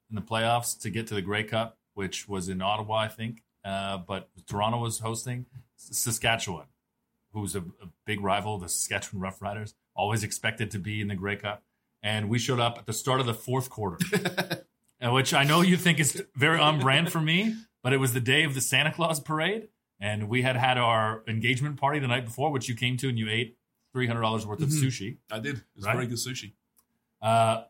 in 0.08 0.14
the 0.14 0.22
playoffs 0.22 0.80
to 0.80 0.88
get 0.88 1.06
to 1.08 1.14
the 1.14 1.20
Grey 1.20 1.44
Cup, 1.44 1.76
which 1.92 2.28
was 2.28 2.48
in 2.48 2.62
Ottawa, 2.62 2.94
I 2.96 3.08
think. 3.08 3.42
Uh, 3.64 3.98
but 3.98 4.30
Toronto 4.46 4.78
was 4.78 5.00
hosting 5.00 5.46
Saskatchewan, 5.76 6.66
who's 7.34 7.54
a, 7.54 7.60
a 7.60 7.88
big 8.06 8.20
rival, 8.22 8.58
the 8.58 8.68
Saskatchewan 8.68 9.22
Roughriders, 9.30 9.74
always 9.94 10.22
expected 10.22 10.70
to 10.70 10.78
be 10.78 11.00
in 11.00 11.08
the 11.08 11.14
Grey 11.14 11.36
Cup. 11.36 11.62
And 12.02 12.28
we 12.30 12.38
showed 12.38 12.60
up 12.60 12.78
at 12.78 12.86
the 12.86 12.92
start 12.92 13.20
of 13.20 13.26
the 13.26 13.34
fourth 13.34 13.68
quarter, 13.70 13.98
which 15.02 15.34
I 15.34 15.44
know 15.44 15.60
you 15.62 15.76
think 15.76 16.00
is 16.00 16.22
very 16.36 16.58
on 16.58 16.80
brand 16.80 17.10
for 17.12 17.20
me, 17.20 17.56
but 17.82 17.92
it 17.92 17.98
was 17.98 18.12
the 18.12 18.20
day 18.20 18.44
of 18.44 18.54
the 18.54 18.60
Santa 18.60 18.92
Claus 18.92 19.20
parade. 19.20 19.68
And 20.00 20.28
we 20.28 20.42
had 20.42 20.56
had 20.56 20.76
our 20.76 21.22
engagement 21.28 21.78
party 21.78 21.98
the 21.98 22.08
night 22.08 22.24
before, 22.24 22.50
which 22.50 22.68
you 22.68 22.74
came 22.74 22.96
to 22.98 23.08
and 23.08 23.18
you 23.18 23.28
ate 23.30 23.56
$300 23.94 24.44
worth 24.44 24.60
of 24.60 24.68
Mhm. 24.68 24.82
sushi. 24.82 25.16
I 25.30 25.38
did. 25.38 25.56
It 25.58 25.62
was 25.76 25.84
Right. 25.86 25.94
very 25.94 26.06
good 26.06 26.18
sushi. 26.18 26.52
Uh, 27.22 27.64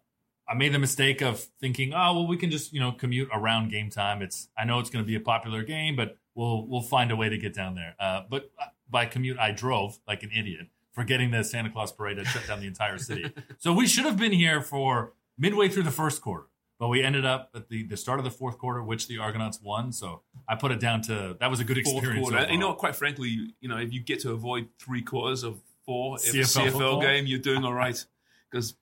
I 0.49 0.55
made 0.55 0.73
the 0.75 0.79
mistake 0.79 1.23
of 1.23 1.41
thinking, 1.61 1.95
oh 1.95 2.13
well, 2.15 2.27
we 2.27 2.37
can 2.37 2.51
just 2.51 2.73
you 2.73 2.81
know 2.81 2.93
commute 2.93 3.29
around 3.33 3.71
game 3.71 3.89
time. 3.89 4.21
It's 4.21 4.49
I 4.59 4.65
know 4.65 4.79
it's 4.81 4.91
going 4.91 5.05
to 5.05 5.07
be 5.07 5.15
a 5.15 5.21
popular 5.21 5.63
game, 5.63 5.97
but 5.97 6.19
we'll 6.35 6.67
we'll 6.67 6.83
find 6.83 7.11
a 7.11 7.17
way 7.17 7.29
to 7.29 7.39
get 7.39 7.55
down 7.55 7.75
there. 7.75 7.95
Uh, 7.99 8.23
but 8.29 8.51
by 8.89 9.07
commute, 9.07 9.39
I 9.39 9.51
drove 9.51 9.99
like 10.07 10.23
an 10.23 10.31
idiot, 10.37 10.69
forgetting 10.93 11.31
the 11.31 11.45
Santa 11.45 11.71
Claus 11.71 11.93
parade 11.93 12.19
that 12.19 12.27
shut 12.27 12.47
down 12.47 12.61
the 12.61 12.67
entire 12.67 12.99
city. 12.99 13.33
so 13.59 13.73
we 13.73 13.87
should 13.87 14.05
have 14.05 14.17
been 14.17 14.33
here 14.33 14.61
for 14.61 15.13
midway 15.39 15.69
through 15.69 15.83
the 15.85 15.91
first 15.91 16.23
quarter, 16.23 16.47
but 16.79 16.89
we 16.89 17.03
ended 17.03 17.25
up 17.25 17.51
at 17.55 17.69
the 17.69 17.85
the 17.87 17.97
start 17.97 18.19
of 18.19 18.25
the 18.25 18.31
fourth 18.31 18.59
quarter, 18.59 18.83
which 18.83 19.09
the 19.09 19.19
Argonauts 19.19 19.61
won. 19.63 19.93
So 19.93 20.23
I 20.49 20.55
put 20.55 20.73
it 20.73 20.81
down 20.81 21.03
to 21.03 21.37
that 21.41 21.51
was 21.51 21.61
a 21.61 21.65
good 21.65 21.79
Fourth 21.85 21.97
experience. 21.97 22.29
quarter. 22.29 22.53
You 22.53 22.59
know, 22.59 22.75
quite 22.75 22.97
frankly, 22.97 23.55
you 23.61 23.69
know, 23.69 23.79
if 23.79 23.93
you 23.93 24.01
get 24.01 24.21
to 24.21 24.33
avoid 24.33 24.69
three 24.79 25.03
quarters 25.03 25.43
of 25.43 25.61
four 25.87 26.17
if 26.17 26.35
a 26.35 26.39
CFL 26.39 26.63
CFL 26.63 26.73
football? 26.73 27.01
game, 27.01 27.27
you're 27.27 27.39
doing 27.39 27.65
all 27.65 27.75
right 27.75 28.05
because 28.51 28.75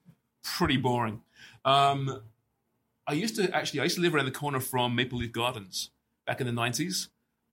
pretty 0.43 0.77
boring. 0.77 1.23
Um, 1.65 2.23
I 3.07 3.15
used 3.15 3.37
to 3.37 3.55
actually, 3.55 3.81
I 3.81 3.85
used 3.85 3.97
to 3.97 4.03
live 4.03 4.15
around 4.15 4.27
the 4.27 4.33
corner 4.33 4.61
from 4.61 4.95
Maple 4.95 5.19
Leaf 5.19 5.33
Gardens 5.33 5.91
back 6.27 6.41
in 6.41 6.47
the 6.47 6.53
'90s, 6.53 7.09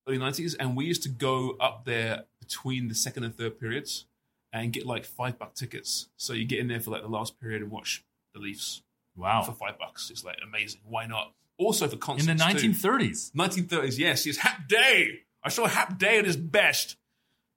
early 0.10 0.20
'90s, 0.20 0.56
and 0.60 0.76
we 0.76 0.86
used 0.86 1.04
to 1.04 1.10
go 1.10 1.56
up 1.60 1.86
there 1.86 2.24
between 2.40 2.88
the 2.88 2.96
second 2.96 3.24
and 3.24 3.36
third 3.36 3.60
periods 3.60 4.06
and 4.52 4.74
get 4.74 4.86
like 4.86 5.06
five 5.06 5.38
buck 5.38 5.54
tickets. 5.54 6.10
So 6.18 6.34
you 6.34 6.46
get 6.46 6.60
in 6.60 6.68
there 6.68 6.80
for 6.80 6.92
like 6.92 7.02
the 7.02 7.10
last 7.10 7.40
period 7.40 7.62
and 7.62 7.72
watch 7.72 8.04
the 8.34 8.40
Leafs 8.40 8.82
wow. 9.16 9.42
for 9.42 9.52
five 9.54 9.78
bucks. 9.78 10.10
It's 10.10 10.24
like 10.24 10.38
amazing. 10.46 10.82
Why 10.86 11.06
not? 11.06 11.34
Also 11.58 11.88
for 11.88 11.98
concerts. 11.98 12.28
In 12.30 12.38
the 12.38 12.44
too. 12.44 12.70
1930s, 12.70 13.32
1930s, 13.32 13.98
yes. 13.98 14.26
It's 14.26 14.38
Hap 14.38 14.68
Day. 14.68 15.22
I 15.44 15.50
saw 15.50 15.68
Hap 15.68 15.98
Day 15.98 16.20
at 16.20 16.26
his 16.26 16.38
best. 16.38 16.98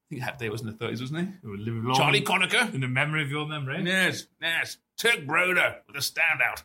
I 0.06 0.14
think 0.14 0.22
Hap 0.22 0.38
Day 0.38 0.50
was 0.50 0.60
in 0.60 0.66
the 0.66 0.72
30s, 0.72 1.00
wasn't 1.00 1.28
he? 1.42 1.94
Charlie 1.94 2.20
Conacher. 2.20 2.74
in 2.74 2.80
the 2.80 2.88
memory 2.88 3.22
of 3.22 3.30
your 3.30 3.46
memory. 3.46 3.82
Yes, 3.84 4.26
yes. 4.40 4.76
Turk 4.98 5.20
Broda 5.20 5.76
with 5.86 5.96
a 5.96 6.00
standout. 6.00 6.64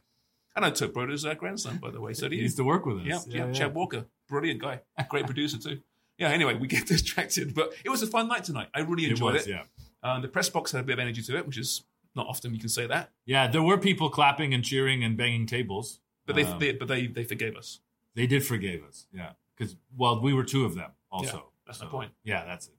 I 0.55 0.59
know 0.59 0.71
Turk 0.71 0.93
Broda's 0.93 1.23
uh, 1.23 1.35
grandson, 1.35 1.77
by 1.77 1.91
the 1.91 2.01
way. 2.01 2.13
So 2.13 2.27
He 2.29 2.37
used 2.37 2.57
to 2.57 2.63
work 2.63 2.85
with 2.85 2.97
us. 2.97 3.27
Yeah, 3.27 3.45
yeah, 3.45 3.51
Chad 3.53 3.75
Walker. 3.75 4.05
Brilliant 4.27 4.61
guy. 4.61 4.81
Great 5.09 5.25
producer, 5.25 5.57
too. 5.57 5.79
Yeah, 6.17 6.29
anyway, 6.29 6.55
we 6.55 6.67
get 6.67 6.85
distracted, 6.87 7.53
but 7.53 7.73
it 7.85 7.89
was 7.89 8.01
a 8.01 8.07
fun 8.07 8.27
night 8.27 8.43
tonight. 8.43 8.67
I 8.73 8.79
really 8.81 9.05
It 9.05 9.11
enjoyed 9.11 9.33
was, 9.33 9.47
it. 9.47 9.51
yeah. 9.51 9.63
Um, 10.03 10.21
the 10.21 10.27
press 10.27 10.49
box 10.49 10.71
had 10.71 10.81
a 10.81 10.83
bit 10.83 10.93
of 10.93 10.99
energy 10.99 11.21
to 11.23 11.37
it, 11.37 11.45
which 11.45 11.57
is 11.57 11.83
not 12.15 12.27
often 12.27 12.53
you 12.53 12.59
can 12.59 12.69
say 12.69 12.87
that. 12.87 13.11
Yeah, 13.25 13.47
there 13.47 13.61
were 13.63 13.77
people 13.77 14.09
clapping 14.09 14.53
and 14.53 14.63
cheering 14.63 15.03
and 15.03 15.15
banging 15.17 15.45
tables. 15.45 15.99
But 16.25 16.35
they, 16.35 16.43
Um, 16.43 16.59
they 16.59 16.71
but 16.73 16.87
they, 16.87 17.07
they 17.07 17.23
forgave 17.23 17.55
us. 17.55 17.79
they 18.15 18.27
did 18.27 18.45
forgive 18.45 18.83
us. 18.83 19.05
Yeah, 19.13 19.31
because 19.55 19.75
well, 19.95 20.19
we 20.21 20.33
were 20.33 20.43
two 20.43 20.65
of 20.65 20.75
them 20.75 20.91
also. 21.11 21.35
Yeah, 21.37 21.41
that's 21.67 21.79
the 21.79 21.85
point. 21.85 22.11
Yeah, 22.23 22.43
that's 22.45 22.67
it. 22.67 22.73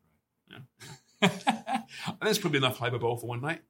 And 1.21 1.33
that's 2.21 2.39
probably 2.39 2.59
enough 2.59 2.79
hyperbole 2.79 3.19
for 3.21 3.27
one 3.27 3.41
night. 3.41 3.63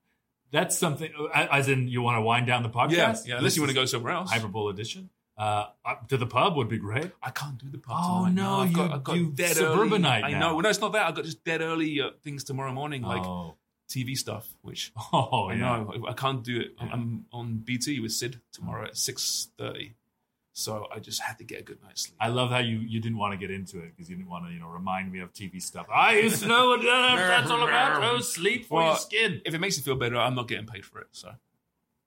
That's 0.51 0.77
something. 0.77 1.11
As 1.35 1.69
in, 1.69 1.89
you 1.89 2.01
want 2.03 2.17
to 2.17 2.23
wind 2.23 2.47
down 2.47 2.63
the 2.63 2.71
podcast? 2.71 2.91
Yeah, 2.91 3.15
yeah. 3.25 3.37
Unless 3.37 3.43
This 3.53 3.57
you 3.57 3.63
want 3.63 3.71
to 3.71 3.75
go 3.75 3.85
somewhere 3.85 4.13
else. 4.15 4.31
hyperbole 4.33 4.73
edition. 4.73 5.11
Uh, 5.39 5.67
to 6.09 6.17
the 6.17 6.27
pub 6.27 6.57
would 6.57 6.69
be 6.69 6.79
great. 6.79 7.13
I 7.23 7.31
can't 7.31 7.57
do 7.59 7.69
the 7.71 7.79
pub 7.79 7.97
Oh, 7.97 8.25
tonight. 8.27 8.35
no, 8.43 8.55
I've 8.61 8.71
you- 8.71 8.77
got, 8.77 8.93
I've 8.93 9.05
got 9.05 9.17
you 9.17 9.31
dead 9.31 9.57
suburbanite 9.57 10.25
early. 10.25 10.35
I 10.35 10.39
know. 10.41 10.55
Well, 10.55 10.63
no, 10.63 10.69
it's 10.69 10.81
not 10.81 10.93
that. 10.95 11.07
I've 11.07 11.15
got 11.15 11.25
just 11.25 11.45
dead 11.45 11.61
early 11.61 12.01
uh, 12.01 12.11
things 12.25 12.43
tomorrow 12.43 12.73
morning, 12.73 13.03
like 13.03 13.23
oh, 13.25 13.55
TV 13.89 14.17
stuff, 14.17 14.49
which 14.63 14.93
oh, 15.13 15.47
I 15.49 15.53
yeah. 15.55 15.59
know 15.61 15.95
I 16.09 16.13
can't 16.15 16.43
do 16.43 16.59
it. 16.61 16.75
I'm- 16.81 16.89
Yeah. 16.89 16.95
I'm 16.95 17.25
on 17.33 17.57
BT 17.59 18.01
with 18.01 18.13
Sid 18.13 18.41
tomorrow 18.53 18.87
at 18.87 18.97
six 18.97 19.49
thirty, 19.57 19.95
so 20.53 20.89
I 20.93 20.99
just 20.99 21.23
had 21.23 21.39
to 21.39 21.45
get 21.45 21.61
a 21.61 21.63
good 21.63 21.79
night's 21.85 22.03
sleep. 22.03 22.17
I 22.21 22.29
love 22.29 22.51
how 22.51 22.59
you, 22.59 22.79
you 22.79 22.99
didn't 23.01 23.19
want 23.19 23.33
to 23.33 23.39
get 23.39 23.53
into 23.55 23.79
it 23.79 23.93
because 23.97 24.11
you 24.11 24.17
didn't 24.17 24.29
want 24.31 24.47
to 24.47 24.53
you 24.53 24.59
know 24.59 24.67
remind 24.69 25.13
me 25.13 25.21
of 25.21 25.33
TV 25.33 25.63
stuff. 25.63 25.87
I 25.95 26.19
used 26.19 26.43
to 26.43 26.49
know 26.49 26.71
what 26.71 26.81
uh, 26.81 27.15
that's 27.17 27.49
all 27.51 27.63
about. 27.63 28.03
Oh, 28.03 28.19
sleep 28.19 28.67
for 28.67 28.79
Well, 28.81 28.87
your 28.89 28.97
skin. 28.97 29.41
if 29.47 29.55
it 29.55 29.61
makes 29.61 29.77
you 29.77 29.85
feel 29.85 29.95
better, 29.95 30.17
I'm 30.17 30.35
not 30.35 30.49
getting 30.49 30.67
paid 30.67 30.85
for 30.85 31.01
it. 31.01 31.07
So 31.13 31.31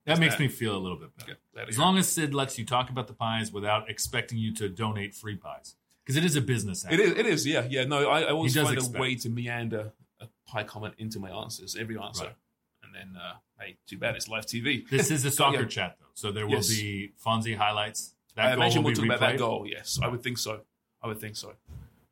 That 0.05 0.19
makes 0.19 0.35
that. 0.35 0.41
me 0.41 0.47
feel 0.47 0.75
a 0.75 0.79
little 0.79 0.97
bit 0.97 1.15
better. 1.17 1.37
yeah, 1.55 1.63
As 1.67 1.77
long 1.77 1.97
as 1.97 2.07
Sid 2.09 2.33
lets 2.33 2.57
you 2.57 2.65
talk 2.65 2.89
about 2.89 3.07
the 3.07 3.13
pies 3.13 3.51
without 3.51 3.89
expecting 3.89 4.37
you 4.39 4.53
to 4.55 4.67
donate 4.69 5.13
free 5.13 5.35
pies, 5.35 5.75
because 6.03 6.15
it 6.17 6.25
is 6.25 6.35
a 6.35 6.41
business. 6.41 6.83
it. 6.85 6.93
it 6.93 6.99
is. 6.99 7.11
It 7.17 7.25
is. 7.27 7.45
Yeah, 7.47 7.67
yeah. 7.69 7.83
No, 7.85 8.09
I, 8.09 8.21
I 8.21 8.29
always 8.31 8.55
find 8.55 8.73
expect. 8.73 8.95
a 8.97 8.99
way 8.99 9.15
to 9.15 9.29
meander 9.29 9.93
a 10.19 10.27
pie 10.47 10.63
comment 10.63 10.95
into 10.97 11.19
my 11.19 11.29
answers, 11.29 11.75
every 11.79 11.97
answer, 11.99 12.25
Right. 12.25 12.35
and 12.83 12.95
then 12.95 13.21
uh, 13.21 13.33
hey, 13.59 13.77
too 13.87 13.97
bad 13.99 14.15
it's 14.15 14.27
live 14.27 14.45
TV. 14.47 14.87
This 14.89 15.11
is 15.11 15.23
a 15.25 15.31
soccer 15.39 15.61
Yeah. 15.61 15.65
chat 15.67 15.97
though, 15.99 16.07
so 16.15 16.31
there 16.31 16.45
will 16.47 16.55
Yes. 16.55 16.69
be 16.69 17.11
Fonzie 17.23 17.55
highlights. 17.55 18.15
That 18.35 18.45
I 18.45 18.49
goal 18.55 18.63
imagine 18.63 18.83
we'll 18.83 18.95
talk 18.95 19.05
about 19.05 19.19
that 19.19 19.37
goal. 19.37 19.67
Yes, 19.67 19.99
I 20.01 20.07
would 20.07 20.23
think 20.23 20.37
so. 20.39 20.61
I 21.03 21.07
would 21.07 21.19
think 21.19 21.35
so. 21.35 21.53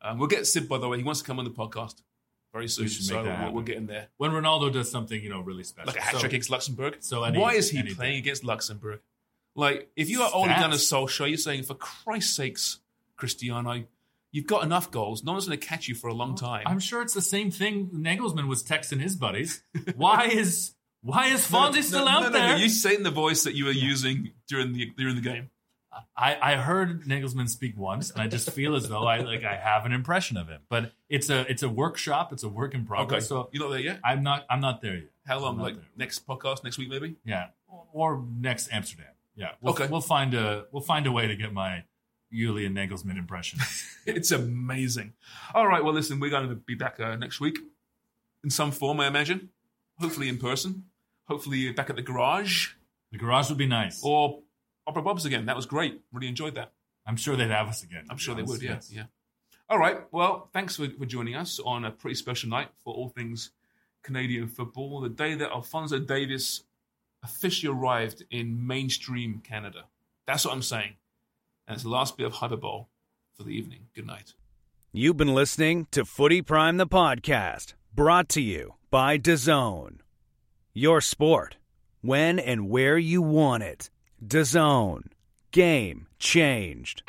Um, 0.02 0.18
we'll 0.18 0.28
get 0.28 0.46
Sid, 0.46 0.68
by 0.68 0.78
the 0.78 0.88
way. 0.88 0.96
He 0.98 1.02
wants 1.02 1.20
to 1.20 1.26
come 1.26 1.38
on 1.38 1.44
the 1.44 1.50
podcast 1.50 2.02
very 2.52 2.68
soon. 2.68 2.88
So 2.88 3.22
we'll, 3.22 3.52
we'll 3.52 3.62
get 3.64 3.76
in 3.76 3.86
there. 3.86 4.08
When 4.16 4.30
Ronaldo 4.30 4.72
does 4.72 4.90
something, 4.90 5.20
you 5.22 5.28
know, 5.30 5.40
really 5.40 5.64
special. 5.64 5.88
Like 5.88 5.96
a 5.96 6.00
hat 6.00 6.14
So- 6.14 6.20
trick 6.20 6.32
against 6.32 6.50
Luxembourg. 6.50 6.96
so 7.00 7.24
any- 7.24 7.38
Why 7.38 7.54
is 7.54 7.70
he 7.70 7.82
playing 7.94 8.18
against 8.18 8.44
Luxembourg? 8.44 9.00
Like, 9.56 9.90
if 9.96 10.08
you 10.08 10.22
are 10.22 10.30
done 10.48 10.72
a 10.72 10.76
Solskjaer, 10.76 11.28
you're 11.28 11.36
saying, 11.36 11.64
for 11.64 11.74
Christ's 11.74 12.34
sakes, 12.36 12.78
Cristiano, 13.16 13.84
you've 14.30 14.46
got 14.46 14.62
enough 14.62 14.90
goals. 14.90 15.24
No 15.24 15.32
one's 15.32 15.46
going 15.46 15.58
to 15.58 15.66
catch 15.66 15.88
you 15.88 15.94
for 15.94 16.08
a 16.08 16.14
long 16.14 16.36
time. 16.36 16.62
I'm 16.66 16.78
sure 16.78 17.02
it's 17.02 17.14
the 17.14 17.20
same 17.20 17.50
thing. 17.50 17.88
Nagelsmann 17.92 18.46
was 18.46 18.62
texting 18.62 19.00
his 19.00 19.16
buddies. 19.16 19.62
Why 19.96 20.26
is 20.32 20.74
why 21.02 21.28
is 21.28 21.46
Fonzie 21.46 21.82
still 21.82 22.04
no, 22.04 22.10
out 22.10 22.20
no, 22.22 22.28
no, 22.28 22.32
there? 22.38 22.48
No, 22.50 22.56
you 22.56 22.68
say 22.68 22.92
it 22.92 23.02
the 23.02 23.10
voice 23.10 23.44
that 23.44 23.54
you 23.54 23.64
were 23.64 23.72
using 23.72 24.30
during 24.46 24.72
the 24.72 24.92
during 24.96 25.16
the 25.16 25.22
game. 25.22 25.50
I, 26.16 26.38
I 26.40 26.56
heard 26.56 27.02
Nagelsmann 27.04 27.48
speak 27.48 27.76
once, 27.76 28.10
and 28.10 28.22
I 28.22 28.28
just 28.28 28.50
feel 28.52 28.76
as 28.76 28.88
though 28.88 29.04
I 29.06 29.18
like 29.20 29.42
I 29.44 29.56
have 29.56 29.84
an 29.86 29.92
impression 29.92 30.36
of 30.36 30.48
him. 30.48 30.60
But 30.68 30.92
it's 31.08 31.28
a 31.30 31.50
it's 31.50 31.62
a 31.62 31.68
workshop. 31.68 32.32
It's 32.32 32.42
a 32.44 32.48
work 32.48 32.74
in 32.74 32.86
progress. 32.86 33.24
Okay. 33.24 33.26
So 33.28 33.48
you're 33.52 33.64
not 33.64 33.70
there 33.70 33.80
yet. 33.80 34.00
I'm 34.04 34.22
not 34.22 34.46
I'm 34.48 34.60
not 34.60 34.82
there 34.82 34.94
yet. 34.94 35.10
How 35.26 35.40
long? 35.40 35.58
Like 35.58 35.74
there. 35.74 35.84
next 35.96 36.26
podcast, 36.26 36.62
next 36.64 36.78
week, 36.78 36.88
maybe. 36.90 37.16
Yeah, 37.24 37.48
or 37.92 38.22
next 38.38 38.68
Amsterdam. 38.72 39.06
Yeah. 39.34 39.52
We'll, 39.60 39.72
Okay. 39.74 39.86
We'll 39.88 40.00
find 40.00 40.34
a 40.34 40.66
we'll 40.70 40.82
find 40.82 41.06
a 41.06 41.12
way 41.12 41.26
to 41.26 41.34
get 41.34 41.52
my 41.52 41.84
Julian 42.32 42.74
Nagelsmann 42.74 43.18
impression. 43.18 43.58
It's 44.06 44.30
amazing. 44.30 45.12
All 45.54 45.66
right. 45.66 45.84
Well, 45.84 45.92
listen, 45.92 46.20
we're 46.20 46.30
going 46.30 46.48
to 46.48 46.54
be 46.54 46.74
back 46.74 46.98
uh, 46.98 47.16
next 47.16 47.38
week 47.38 47.58
in 48.42 48.48
some 48.50 48.70
form, 48.72 48.98
I 49.00 49.06
imagine. 49.06 49.50
Hopefully 50.00 50.28
in 50.28 50.38
person. 50.38 50.84
hopefully 51.28 51.70
back 51.72 51.90
at 51.90 51.96
the 51.96 52.02
garage 52.02 52.70
The 53.12 53.18
garage 53.18 53.50
would 53.50 53.58
be 53.58 53.66
nice. 53.66 54.00
or 54.02 54.40
Opera 54.90 55.02
Bob's 55.02 55.24
again. 55.24 55.46
That 55.46 55.54
was 55.54 55.66
great. 55.66 56.00
Really 56.12 56.26
enjoyed 56.26 56.56
that. 56.56 56.72
I'm 57.06 57.16
sure 57.16 57.36
they'd 57.36 57.48
have 57.50 57.68
us 57.68 57.84
again. 57.84 58.06
I'm 58.10 58.16
be 58.16 58.22
sure 58.22 58.34
they 58.34 58.42
would. 58.42 58.60
Yeah, 58.60 58.72
Yes. 58.72 58.90
yeah. 58.92 59.04
All 59.68 59.78
right. 59.78 60.00
Well, 60.10 60.50
thanks 60.52 60.74
for, 60.76 60.88
for 60.90 61.06
joining 61.06 61.36
us 61.36 61.60
on 61.64 61.84
a 61.84 61.92
pretty 61.92 62.16
special 62.16 62.50
night 62.50 62.70
for 62.82 62.92
all 62.92 63.08
things 63.08 63.50
Canadian 64.02 64.48
football. 64.48 65.00
The 65.00 65.08
day 65.08 65.34
that 65.36 65.50
Alphonso 65.52 66.00
Davies 66.00 66.64
officially 67.22 67.72
arrived 67.72 68.24
in 68.32 68.66
mainstream 68.66 69.40
Canada. 69.44 69.84
That's 70.26 70.44
what 70.44 70.54
I'm 70.54 70.62
saying. 70.62 70.94
And 71.68 71.76
it's 71.76 71.84
the 71.84 71.88
last 71.90 72.16
bit 72.16 72.26
of 72.26 72.32
hyperbole 72.32 72.86
for 73.36 73.44
the 73.44 73.50
evening. 73.50 73.86
Good 73.94 74.08
night. 74.08 74.34
You've 74.92 75.16
been 75.16 75.34
listening 75.34 75.86
to 75.92 76.04
Footy 76.04 76.42
Prime 76.42 76.76
the 76.78 76.86
podcast, 76.88 77.74
brought 77.94 78.28
to 78.30 78.40
you 78.40 78.74
by 78.90 79.18
DAZN. 79.18 79.98
Your 80.74 81.00
sport, 81.00 81.58
when 82.00 82.40
and 82.40 82.68
where 82.68 82.98
you 82.98 83.22
want 83.22 83.62
it. 83.62 83.88
DAZN. 84.24 85.04
Game 85.50 86.06
changed. 86.18 87.02